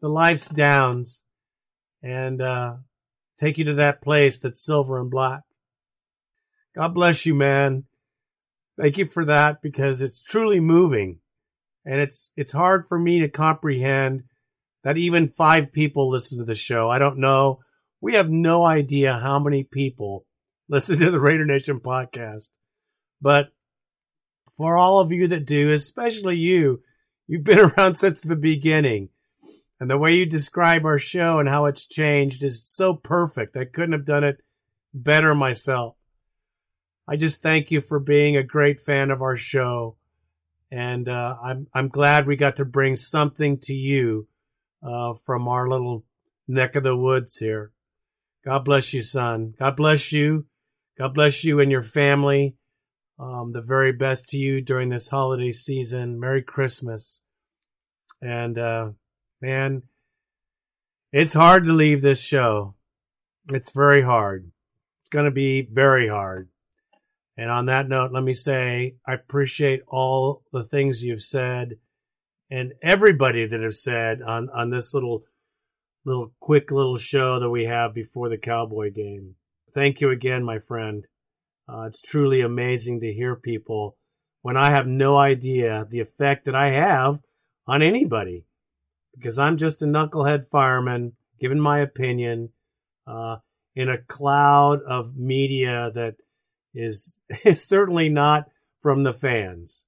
[0.00, 1.22] the life's downs
[2.02, 2.74] and uh,
[3.38, 5.42] take you to that place that's silver and black.
[6.74, 7.84] God bless you, man.
[8.78, 11.18] Thank you for that because it's truly moving.
[11.84, 14.24] And it's it's hard for me to comprehend
[14.84, 16.88] that even five people listen to the show.
[16.88, 17.60] I don't know.
[18.00, 20.26] We have no idea how many people
[20.68, 22.50] listen to the Raider Nation podcast.
[23.20, 23.48] But
[24.56, 26.82] for all of you that do, especially you,
[27.26, 29.08] you've been around since the beginning.
[29.80, 33.56] And the way you describe our show and how it's changed is so perfect.
[33.56, 34.38] I couldn't have done it
[34.92, 35.97] better myself.
[37.08, 39.96] I just thank you for being a great fan of our show.
[40.70, 44.28] And uh, I'm I'm glad we got to bring something to you
[44.82, 46.04] uh, from our little
[46.46, 47.72] neck of the woods here.
[48.44, 49.54] God bless you, son.
[49.58, 50.44] God bless you.
[50.98, 52.56] God bless you and your family.
[53.18, 56.20] Um, the very best to you during this holiday season.
[56.20, 57.22] Merry Christmas.
[58.20, 58.90] And uh,
[59.40, 59.82] man,
[61.10, 62.74] it's hard to leave this show.
[63.50, 64.50] It's very hard.
[65.00, 66.48] It's going to be very hard.
[67.38, 71.78] And on that note, let me say I appreciate all the things you've said
[72.50, 75.22] and everybody that have said on, on this little
[76.04, 79.36] little quick little show that we have before the Cowboy game.
[79.72, 81.06] Thank you again, my friend.
[81.68, 83.96] Uh, it's truly amazing to hear people
[84.42, 87.20] when I have no idea the effect that I have
[87.68, 88.46] on anybody
[89.14, 92.48] because I'm just a knucklehead fireman giving my opinion
[93.06, 93.36] uh,
[93.76, 96.16] in a cloud of media that
[96.74, 98.48] is, is certainly not
[98.82, 99.84] from the fans.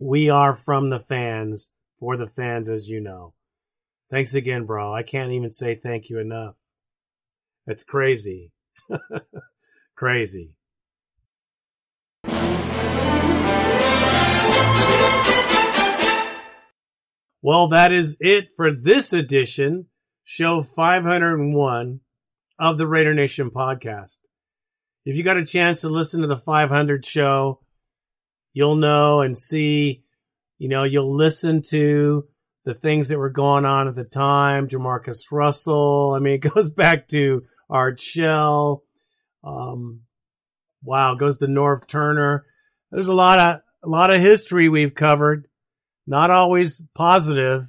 [0.00, 1.70] We are from the fans
[2.00, 3.34] for the fans, as you know.
[4.10, 4.92] Thanks again, bro.
[4.92, 6.56] I can't even say thank you enough.
[7.66, 8.50] It's crazy.
[9.94, 10.50] crazy.
[17.44, 19.86] Well, that is it for this edition,
[20.24, 22.00] show 501
[22.58, 24.18] of the Raider Nation podcast.
[25.04, 27.60] If you got a chance to listen to the 500 show,
[28.52, 30.04] you'll know and see,
[30.58, 32.26] you know, you'll listen to
[32.64, 36.14] the things that were going on at the time, JaMarcus Russell.
[36.16, 38.84] I mean, it goes back to Art Shell.
[39.42, 40.02] Um,
[40.82, 42.46] wow, goes to Norv Turner.
[42.90, 45.48] There's a lot of a lot of history we've covered
[46.06, 47.68] not always positive.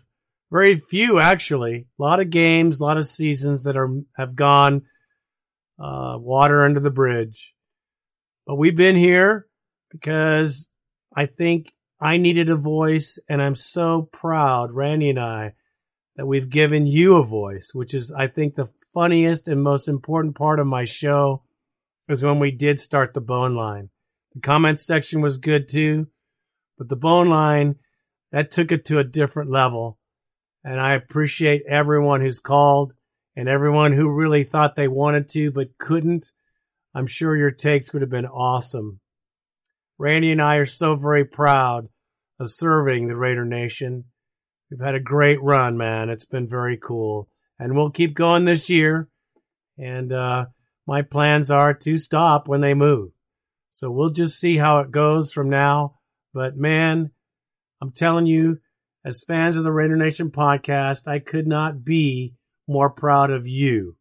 [0.52, 1.88] Very few, actually.
[2.00, 4.84] A lot of games, a lot of seasons that are have gone
[5.84, 7.54] uh, water under the bridge.
[8.48, 9.48] But we've been here
[9.92, 10.70] because
[11.16, 15.54] I think I needed a voice, and I'm so proud, Randy and I,
[16.16, 20.36] that we've given you a voice, which is, I think, the funniest and most important
[20.36, 21.44] part of my show
[22.08, 23.90] is when we did start the bone line.
[24.34, 26.08] The comments section was good too,
[26.78, 27.76] but the bone line
[28.32, 30.00] that took it to a different level.
[30.64, 32.94] And I appreciate everyone who's called
[33.36, 36.32] and everyone who really thought they wanted to but couldn't.
[36.94, 39.00] I'm sure your takes would have been awesome.
[39.98, 41.88] Randy and I are so very proud
[42.40, 44.06] of serving the Raider Nation.
[44.70, 46.10] We've had a great run, man.
[46.10, 47.30] It's been very cool.
[47.60, 49.08] And we'll keep going this year.
[49.78, 50.46] And uh,
[50.86, 53.12] my plans are to stop when they move.
[53.70, 55.96] So we'll just see how it goes from now.
[56.34, 57.12] But man,
[57.82, 58.60] I'm telling you,
[59.06, 62.36] as fans of the Raider Nation podcast, I could not be
[62.68, 63.96] more proud of you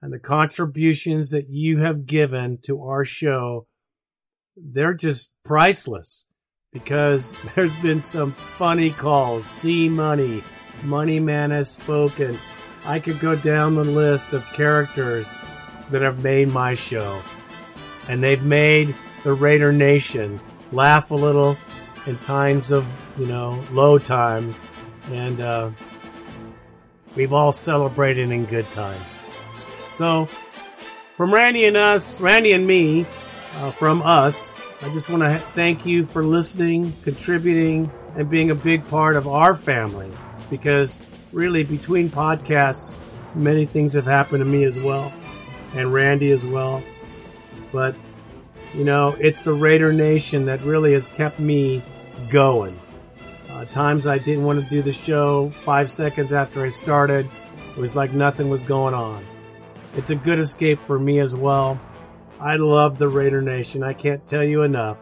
[0.00, 3.66] and the contributions that you have given to our show
[4.56, 6.26] they're just priceless
[6.72, 9.46] because there's been some funny calls.
[9.46, 10.42] C Money,
[10.82, 12.38] Money Man has spoken.
[12.84, 15.32] I could go down the list of characters
[15.90, 17.22] that have made my show.
[18.08, 18.94] And they've made
[19.24, 20.40] the Raider Nation
[20.72, 21.56] laugh a little
[22.06, 22.86] in times of,
[23.18, 24.64] you know, low times.
[25.10, 25.70] And uh,
[27.16, 29.00] we've all celebrated in good time.
[29.94, 30.28] So,
[31.16, 33.06] from Randy and us, Randy and me,
[33.56, 38.54] uh, from us, I just want to thank you for listening, contributing, and being a
[38.54, 40.10] big part of our family.
[40.50, 41.00] Because
[41.32, 42.96] really, between podcasts,
[43.34, 45.12] many things have happened to me as well,
[45.74, 46.82] and Randy as well.
[47.72, 47.96] But,
[48.74, 51.82] you know, it's the Raider Nation that really has kept me
[52.30, 52.78] going.
[53.58, 57.28] Uh, times I didn't want to do the show, five seconds after I started,
[57.76, 59.26] it was like nothing was going on.
[59.96, 61.80] It's a good escape for me as well.
[62.38, 63.82] I love the Raider Nation.
[63.82, 64.98] I can't tell you enough.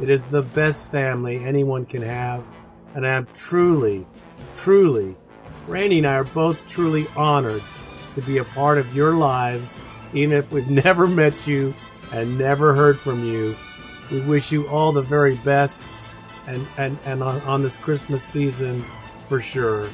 [0.00, 2.44] It is the best family anyone can have,
[2.94, 4.06] and I am truly,
[4.54, 5.16] truly,
[5.66, 7.62] Randy and I are both truly honored
[8.14, 9.80] to be a part of your lives,
[10.14, 11.74] even if we've never met you
[12.12, 13.56] and never heard from you.
[14.12, 15.82] We wish you all the very best
[16.50, 18.84] and, and, and on, on this Christmas season
[19.28, 19.88] for sure.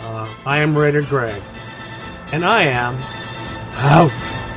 [0.00, 1.40] Uh, I am Raider Greg,
[2.32, 2.96] and I am
[3.76, 4.51] out.